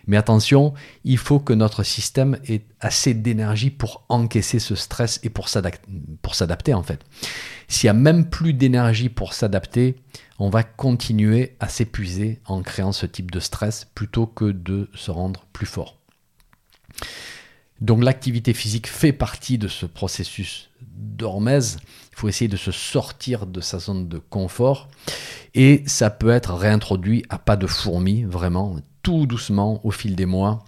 Mais 0.07 0.17
attention, 0.17 0.73
il 1.03 1.17
faut 1.17 1.39
que 1.39 1.51
notre 1.53 1.83
système 1.83 2.37
ait 2.47 2.63
assez 2.79 3.13
d'énergie 3.13 3.69
pour 3.69 4.05
encaisser 4.07 4.59
ce 4.59 4.75
stress 4.75 5.19
et 5.23 5.29
pour 5.29 5.49
s'adapter 5.49 6.73
en 6.73 6.83
fait. 6.83 7.03
S'il 7.67 7.87
n'y 7.87 7.97
a 7.97 8.01
même 8.01 8.29
plus 8.29 8.53
d'énergie 8.53 9.09
pour 9.09 9.33
s'adapter, 9.33 9.97
on 10.39 10.49
va 10.49 10.63
continuer 10.63 11.55
à 11.59 11.67
s'épuiser 11.67 12.39
en 12.45 12.61
créant 12.61 12.93
ce 12.93 13.05
type 13.05 13.31
de 13.31 13.39
stress 13.39 13.87
plutôt 13.93 14.27
que 14.27 14.45
de 14.45 14.89
se 14.93 15.11
rendre 15.11 15.45
plus 15.51 15.65
fort. 15.65 15.99
Donc 17.81 18.03
l'activité 18.03 18.53
physique 18.53 18.87
fait 18.87 19.11
partie 19.11 19.57
de 19.57 19.67
ce 19.67 19.85
processus 19.85 20.69
d'hormèse. 20.81 21.79
Il 22.13 22.19
faut 22.19 22.29
essayer 22.29 22.47
de 22.47 22.57
se 22.57 22.71
sortir 22.71 23.45
de 23.45 23.59
sa 23.59 23.79
zone 23.79 24.07
de 24.07 24.17
confort. 24.17 24.87
Et 25.53 25.83
ça 25.85 26.09
peut 26.09 26.29
être 26.29 26.53
réintroduit 26.53 27.25
à 27.29 27.37
pas 27.37 27.55
de 27.57 27.67
fourmi, 27.67 28.23
vraiment, 28.23 28.77
tout 29.01 29.25
doucement 29.25 29.85
au 29.85 29.91
fil 29.91 30.15
des 30.15 30.25
mois. 30.25 30.63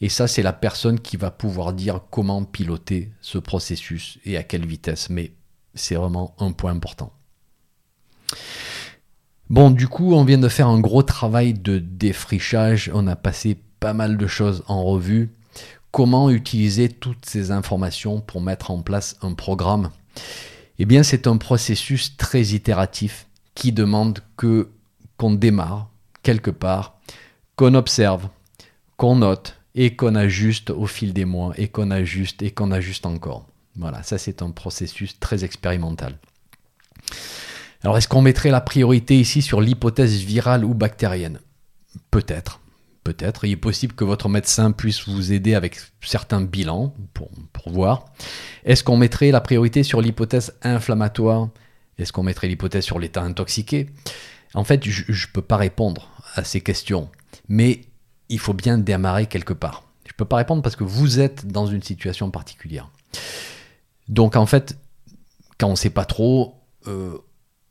Et 0.00 0.08
ça, 0.08 0.26
c'est 0.26 0.42
la 0.42 0.52
personne 0.52 1.00
qui 1.00 1.16
va 1.16 1.30
pouvoir 1.30 1.72
dire 1.72 2.00
comment 2.10 2.44
piloter 2.44 3.12
ce 3.20 3.38
processus 3.38 4.18
et 4.24 4.36
à 4.36 4.42
quelle 4.42 4.66
vitesse. 4.66 5.10
Mais 5.10 5.32
c'est 5.74 5.94
vraiment 5.94 6.34
un 6.38 6.52
point 6.52 6.72
important. 6.72 7.12
Bon, 9.50 9.70
du 9.70 9.88
coup, 9.88 10.14
on 10.14 10.24
vient 10.24 10.38
de 10.38 10.48
faire 10.48 10.68
un 10.68 10.80
gros 10.80 11.02
travail 11.02 11.54
de 11.54 11.78
défrichage. 11.78 12.90
On 12.94 13.06
a 13.06 13.16
passé 13.16 13.58
pas 13.80 13.92
mal 13.92 14.16
de 14.16 14.26
choses 14.26 14.62
en 14.66 14.82
revue 14.84 15.30
comment 15.94 16.28
utiliser 16.28 16.88
toutes 16.88 17.24
ces 17.24 17.52
informations 17.52 18.20
pour 18.20 18.40
mettre 18.40 18.72
en 18.72 18.82
place 18.82 19.16
un 19.22 19.32
programme? 19.32 19.90
Eh 20.78 20.84
bien, 20.84 21.02
c'est 21.02 21.26
un 21.26 21.36
processus 21.36 22.16
très 22.16 22.42
itératif 22.42 23.26
qui 23.54 23.72
demande 23.72 24.20
que 24.36 24.68
qu'on 25.16 25.32
démarre 25.32 25.88
quelque 26.22 26.50
part, 26.50 26.98
qu'on 27.54 27.74
observe, 27.74 28.28
qu'on 28.96 29.16
note 29.16 29.56
et 29.76 29.94
qu'on 29.94 30.16
ajuste 30.16 30.70
au 30.70 30.86
fil 30.86 31.12
des 31.12 31.24
mois 31.24 31.52
et 31.56 31.68
qu'on 31.68 31.90
ajuste 31.90 32.42
et 32.42 32.50
qu'on 32.50 32.72
ajuste 32.72 33.06
encore. 33.06 33.46
Voilà, 33.76 34.02
ça 34.02 34.18
c'est 34.18 34.42
un 34.42 34.50
processus 34.50 35.18
très 35.20 35.44
expérimental. 35.44 36.18
Alors 37.82 37.96
est-ce 37.98 38.08
qu'on 38.08 38.22
mettrait 38.22 38.50
la 38.50 38.60
priorité 38.60 39.18
ici 39.20 39.42
sur 39.42 39.60
l'hypothèse 39.60 40.16
virale 40.22 40.64
ou 40.64 40.74
bactérienne? 40.74 41.38
Peut-être. 42.10 42.60
Peut-être. 43.04 43.44
Il 43.44 43.52
est 43.52 43.56
possible 43.56 43.94
que 43.94 44.04
votre 44.04 44.30
médecin 44.30 44.72
puisse 44.72 45.06
vous 45.06 45.32
aider 45.32 45.54
avec 45.54 45.76
certains 46.00 46.40
bilans 46.40 46.94
pour, 47.12 47.30
voir. 47.66 48.06
Est-ce 48.64 48.82
qu'on 48.82 48.96
mettrait 48.96 49.30
la 49.30 49.42
priorité 49.42 49.82
sur 49.82 50.00
l'hypothèse 50.00 50.54
inflammatoire? 50.62 51.48
Est-ce 51.98 52.12
qu'on 52.12 52.22
mettrait 52.22 52.48
l'hypothèse 52.48 52.84
sur 52.84 52.98
l'état 52.98 53.22
intoxiqué? 53.22 53.90
En 54.54 54.64
fait, 54.64 54.82
je 54.84 55.02
ne 55.10 55.32
peux 55.32 55.42
pas 55.42 55.58
répondre 55.58 56.10
à 56.34 56.44
ces 56.44 56.62
questions. 56.62 57.10
Mais 57.48 57.82
il 58.30 58.38
faut 58.38 58.54
bien 58.54 58.78
démarrer 58.78 59.26
quelque 59.26 59.52
part. 59.52 59.84
Je 60.06 60.12
ne 60.12 60.16
peux 60.16 60.24
pas 60.24 60.36
répondre 60.36 60.62
parce 60.62 60.76
que 60.76 60.84
vous 60.84 61.20
êtes 61.20 61.46
dans 61.46 61.66
une 61.66 61.82
situation 61.82 62.30
particulière. 62.30 62.90
Donc 64.08 64.36
en 64.36 64.46
fait, 64.46 64.78
quand 65.58 65.68
on 65.68 65.72
ne 65.72 65.76
sait 65.76 65.90
pas 65.90 66.04
trop, 66.04 66.54
euh, 66.86 67.18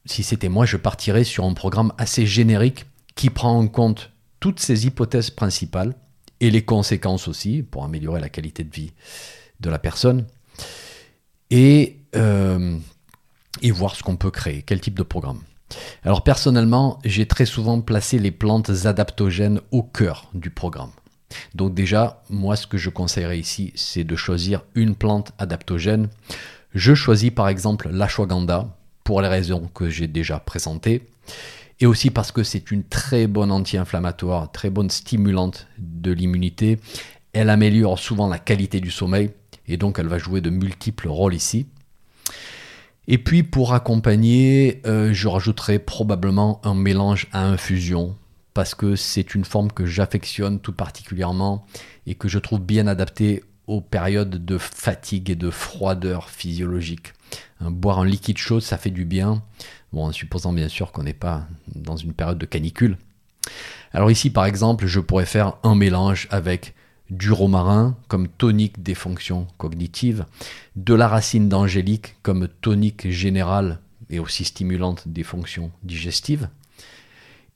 si 0.06 0.24
c'était 0.24 0.50
moi, 0.50 0.66
je 0.66 0.78
partirais 0.78 1.24
sur 1.24 1.46
un 1.46 1.54
programme 1.54 1.94
assez 1.98 2.26
générique 2.26 2.86
qui 3.16 3.30
prend 3.30 3.58
en 3.58 3.68
compte 3.68 4.12
toutes 4.44 4.60
ces 4.60 4.86
hypothèses 4.86 5.30
principales 5.30 5.96
et 6.42 6.52
les 6.52 6.66
conséquences 6.66 7.30
aussi 7.30 7.64
pour 7.64 7.86
améliorer 7.86 8.20
la 8.20 8.28
qualité 8.28 8.66
de 8.66 8.76
vie 8.76 8.92
de 9.62 9.70
la 9.70 9.80
personne 9.80 10.26
et, 11.50 12.02
euh, 12.18 12.78
et 13.62 13.72
voir 13.72 13.96
ce 13.96 14.04
qu'on 14.04 14.18
peut 14.18 14.32
créer, 14.32 14.62
quel 14.64 14.82
type 14.82 14.98
de 14.98 15.04
programme. 15.04 15.40
Alors 16.04 16.26
personnellement, 16.26 17.00
j'ai 17.06 17.26
très 17.26 17.46
souvent 17.46 17.80
placé 17.80 18.20
les 18.20 18.32
plantes 18.32 18.70
adaptogènes 18.84 19.62
au 19.72 19.82
cœur 19.82 20.30
du 20.34 20.50
programme. 20.50 20.92
Donc 21.56 21.74
déjà, 21.74 22.22
moi 22.30 22.58
ce 22.58 22.68
que 22.68 22.78
je 22.78 22.90
conseillerais 22.90 23.40
ici, 23.40 23.72
c'est 23.76 24.04
de 24.04 24.16
choisir 24.18 24.66
une 24.76 24.96
plante 24.96 25.32
adaptogène. 25.38 26.10
Je 26.76 26.94
choisis 26.94 27.32
par 27.32 27.48
exemple 27.48 27.88
l'ashwagandha 27.90 28.76
pour 29.06 29.22
les 29.22 29.30
raisons 29.30 29.70
que 29.74 29.90
j'ai 29.90 30.08
déjà 30.08 30.40
présentées 30.40 31.08
et 31.80 31.86
aussi 31.86 32.10
parce 32.10 32.32
que 32.32 32.44
c'est 32.44 32.72
une 32.72 32.84
très 32.84 33.28
bonne 33.28 33.52
anti-inflammatoire, 33.52 34.52
très 34.52 34.70
bonne 34.70 34.90
stimulante 34.90 35.68
de 35.78 36.12
l'immunité. 36.12 36.80
Elle 37.34 37.50
améliore 37.50 38.00
souvent 38.00 38.28
la 38.28 38.40
qualité 38.40 38.80
du 38.80 38.92
sommeil 38.92 39.32
et 39.68 39.78
donc 39.78 40.00
elle 40.00 40.08
va 40.08 40.18
jouer 40.18 40.42
de 40.42 40.50
multiples 40.50 41.08
rôles 41.08 41.34
ici. 41.34 41.66
Et 43.08 43.18
puis 43.18 43.44
pour 43.44 43.74
accompagner, 43.74 44.82
euh, 44.86 45.14
je 45.14 45.28
rajouterai 45.28 45.80
probablement 45.80 46.62
un 46.64 46.74
mélange 46.74 47.28
à 47.34 47.46
infusion 47.46 48.16
parce 48.54 48.76
que 48.76 48.96
c'est 48.96 49.36
une 49.36 49.46
forme 49.46 49.72
que 49.72 49.86
j'affectionne 49.86 50.60
tout 50.60 50.74
particulièrement 50.74 51.66
et 52.06 52.16
que 52.16 52.28
je 52.28 52.40
trouve 52.40 52.62
bien 52.62 52.88
adaptée 52.88 53.44
aux 53.68 53.82
périodes 53.82 54.46
de 54.46 54.58
fatigue 54.58 55.30
et 55.30 55.36
de 55.36 55.50
froideur 55.50 56.30
physiologique. 56.30 57.14
Hein, 57.60 57.72
boire 57.72 58.00
un 58.00 58.06
liquide 58.06 58.38
chaud, 58.38 58.60
ça 58.60 58.78
fait 58.78 58.90
du 58.90 59.06
bien, 59.06 59.44
en 59.94 60.12
supposant 60.12 60.54
bien 60.54 60.68
sûr 60.68 60.92
qu'on 60.92 61.04
n'est 61.04 61.14
pas 61.14 61.48
dans 61.76 61.96
une 61.96 62.14
période 62.14 62.38
de 62.38 62.46
canicule. 62.46 62.98
Alors 63.92 64.12
ici, 64.12 64.30
par 64.30 64.46
exemple, 64.46 64.86
je 64.86 65.00
pourrais 65.00 65.26
faire 65.26 65.54
un 65.64 65.76
mélange 65.76 66.28
avec 66.32 66.74
du 67.10 67.32
romarin 67.32 67.96
comme 68.08 68.28
tonique 68.28 68.82
des 68.82 68.96
fonctions 68.96 69.48
cognitives, 69.58 70.26
de 70.76 70.94
la 70.94 71.08
racine 71.08 71.50
d'angélique 71.50 72.16
comme 72.24 72.48
tonique 72.48 73.10
générale 73.10 73.80
et 74.10 74.20
aussi 74.20 74.46
stimulante 74.46 75.08
des 75.08 75.24
fonctions 75.24 75.72
digestives, 75.84 76.50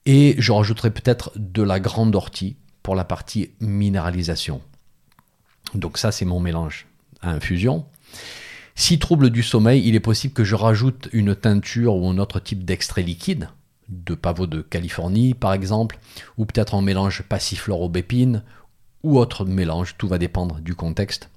et 0.06 0.36
je 0.38 0.52
rajouterai 0.52 0.92
peut-être 0.92 1.32
de 1.36 1.62
la 1.62 1.80
grande 1.80 2.16
ortie 2.16 2.56
pour 2.82 2.96
la 2.96 3.04
partie 3.04 3.52
minéralisation. 3.60 4.62
Donc 5.74 5.98
ça, 5.98 6.12
c'est 6.12 6.24
mon 6.24 6.40
mélange 6.40 6.88
à 7.22 7.32
infusion. 7.32 7.86
Si 8.80 9.00
trouble 9.00 9.32
du 9.32 9.42
sommeil, 9.42 9.82
il 9.88 9.96
est 9.96 10.00
possible 10.00 10.36
que 10.36 10.44
je 10.44 10.54
rajoute 10.54 11.10
une 11.12 11.36
teinture 11.36 11.96
ou 11.96 12.08
un 12.08 12.20
autre 12.20 12.40
type 12.40 12.64
d'extrait 12.64 13.02
liquide, 13.02 13.50
de 13.90 14.14
pavot 14.14 14.46
de 14.46 14.62
Californie 14.62 15.34
par 15.34 15.52
exemple, 15.52 15.98
ou 16.38 16.46
peut-être 16.46 16.76
un 16.76 16.84
mélange 16.84 17.24
passiflore-aubépine, 17.24 18.44
ou 19.02 19.18
autre 19.18 19.46
mélange, 19.46 19.96
tout 19.98 20.08
va 20.08 20.20
dépendre 20.20 20.60
du 20.60 20.76
contexte. 20.76 21.32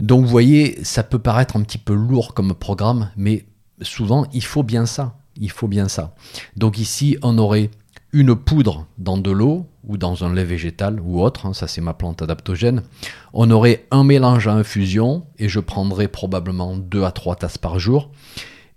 Donc 0.00 0.24
vous 0.24 0.30
voyez, 0.30 0.82
ça 0.84 1.02
peut 1.02 1.18
paraître 1.18 1.54
un 1.54 1.62
petit 1.62 1.78
peu 1.78 1.92
lourd 1.92 2.32
comme 2.32 2.54
programme, 2.54 3.10
mais 3.18 3.44
souvent 3.82 4.26
il 4.32 4.42
faut 4.42 4.62
bien 4.62 4.86
ça, 4.86 5.18
il 5.36 5.50
faut 5.50 5.68
bien 5.68 5.86
ça. 5.86 6.14
Donc 6.56 6.78
ici, 6.78 7.18
on 7.20 7.36
aurait 7.36 7.70
une 8.12 8.34
poudre 8.34 8.86
dans 8.98 9.18
de 9.18 9.30
l'eau 9.30 9.66
ou 9.84 9.96
dans 9.96 10.24
un 10.24 10.32
lait 10.32 10.44
végétal 10.44 11.00
ou 11.00 11.20
autre, 11.22 11.46
hein, 11.46 11.54
ça 11.54 11.68
c'est 11.68 11.80
ma 11.80 11.94
plante 11.94 12.22
adaptogène. 12.22 12.82
On 13.32 13.50
aurait 13.50 13.86
un 13.90 14.04
mélange 14.04 14.48
à 14.48 14.52
infusion 14.52 15.26
et 15.38 15.48
je 15.48 15.60
prendrais 15.60 16.08
probablement 16.08 16.76
2 16.76 17.04
à 17.04 17.12
3 17.12 17.36
tasses 17.36 17.58
par 17.58 17.78
jour 17.78 18.10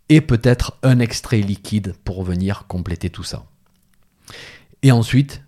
et 0.10 0.22
peut-être 0.22 0.78
un 0.84 1.00
extrait 1.00 1.42
liquide 1.42 1.94
pour 2.04 2.24
venir 2.24 2.66
compléter 2.68 3.10
tout 3.10 3.24
ça. 3.24 3.46
Et 4.82 4.92
ensuite, 4.92 5.42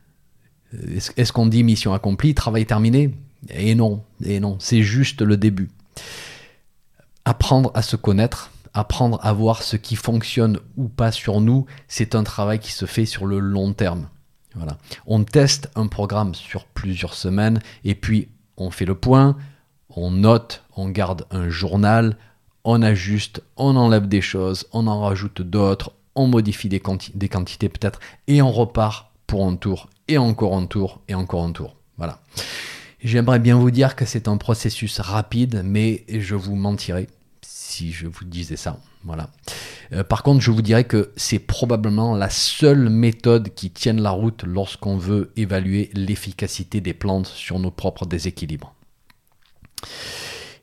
est-ce 1.18 1.34
qu'on 1.34 1.48
dit 1.48 1.64
mission 1.64 1.94
accomplie, 1.94 2.34
travail 2.34 2.66
terminé? 2.66 3.14
Et 3.50 3.76
non, 3.76 4.04
et 4.24 4.40
non, 4.40 4.58
c'est 4.60 4.84
juste 4.84 5.22
le 5.22 5.36
début. 5.36 5.70
Apprendre 7.26 7.72
à 7.74 7.82
se 7.82 7.96
connaître, 7.96 8.52
apprendre 8.74 9.20
à 9.22 9.34
voir 9.34 9.64
ce 9.64 9.76
qui 9.76 9.96
fonctionne 9.96 10.60
ou 10.78 10.88
pas 10.88 11.12
sur 11.12 11.42
nous, 11.42 11.66
c'est 11.88 12.16
un 12.16 12.24
travail 12.24 12.60
qui 12.60 12.72
se 12.72 12.86
fait 12.86 13.06
sur 13.06 13.26
le 13.26 13.40
long 13.40 13.74
terme. 13.74 14.08
On 15.06 15.24
teste 15.24 15.70
un 15.76 15.88
programme 15.88 16.36
sur 16.36 16.66
plusieurs 16.66 17.14
semaines 17.14 17.62
et 17.84 17.96
puis 17.96 18.30
on 18.58 18.70
fait 18.70 18.86
le 18.86 18.96
point, 18.96 19.38
on 19.90 20.12
note, 20.12 20.64
on 20.76 20.90
garde 20.90 21.26
un 21.32 21.50
journal, 21.50 22.18
on 22.64 22.82
ajuste, 22.82 23.42
on 23.58 23.76
enlève 23.76 24.08
des 24.08 24.22
choses, 24.22 24.68
on 24.74 24.88
en 24.88 25.02
rajoute 25.02 25.42
d'autres, 25.42 25.94
on 26.16 26.28
modifie 26.28 26.70
des, 26.70 26.80
quantités 26.80 27.70
peut-être 27.70 28.00
et 28.28 28.42
on 28.42 28.52
repart 28.52 29.12
pour 29.26 29.48
un 29.48 29.56
tour 29.56 29.90
et 30.08 30.18
encore 30.18 30.56
un 30.56 30.66
tour 30.66 31.02
et 31.08 31.16
encore 31.16 31.44
un 31.44 31.52
tour. 31.52 31.76
J'aimerais 33.04 33.40
bien 33.40 33.56
vous 33.56 33.72
dire 33.72 33.96
que 33.96 34.06
c'est 34.06 34.28
un 34.28 34.38
processus 34.38 35.00
rapide, 35.00 35.62
mais 35.64 36.04
je 36.10 36.36
vous 36.36 36.56
mentirais 36.56 37.08
si 37.72 37.92
je 37.92 38.08
vous 38.08 38.26
disais 38.26 38.58
ça. 38.58 38.80
Voilà. 39.04 39.30
Euh, 39.94 40.04
par 40.04 40.24
contre, 40.24 40.42
je 40.42 40.52
vous 40.52 40.62
dirais 40.62 40.84
que 40.84 41.12
c'est 41.16 41.40
probablement 41.40 42.16
la 42.16 42.30
seule 42.30 42.90
méthode 42.90 43.54
qui 43.56 43.72
tienne 43.72 44.02
la 44.02 44.12
route 44.12 44.44
lorsqu'on 44.44 44.98
veut 44.98 45.32
évaluer 45.38 45.90
l'efficacité 45.94 46.82
des 46.82 46.94
plantes 46.94 47.28
sur 47.28 47.60
nos 47.60 47.72
propres 47.72 48.06
déséquilibres. 48.06 48.76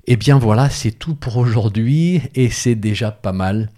Et 0.06 0.12
eh 0.12 0.16
bien 0.16 0.38
voilà, 0.38 0.70
c'est 0.70 0.92
tout 0.92 1.14
pour 1.14 1.36
aujourd'hui 1.36 2.22
et 2.34 2.48
c'est 2.48 2.74
déjà 2.74 3.10
pas 3.10 3.32
mal. 3.32 3.70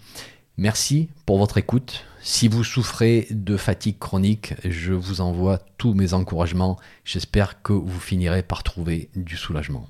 Merci 0.57 1.09
pour 1.25 1.37
votre 1.39 1.57
écoute. 1.57 2.05
Si 2.21 2.47
vous 2.47 2.63
souffrez 2.63 3.27
de 3.31 3.57
fatigue 3.57 3.97
chronique, 3.97 4.53
je 4.63 4.93
vous 4.93 5.19
envoie 5.19 5.59
tous 5.77 5.93
mes 5.93 6.13
encouragements. 6.13 6.77
J'espère 7.03 7.61
que 7.63 7.73
vous 7.73 7.99
finirez 7.99 8.43
par 8.43 8.63
trouver 8.63 9.09
du 9.15 9.35
soulagement. 9.35 9.89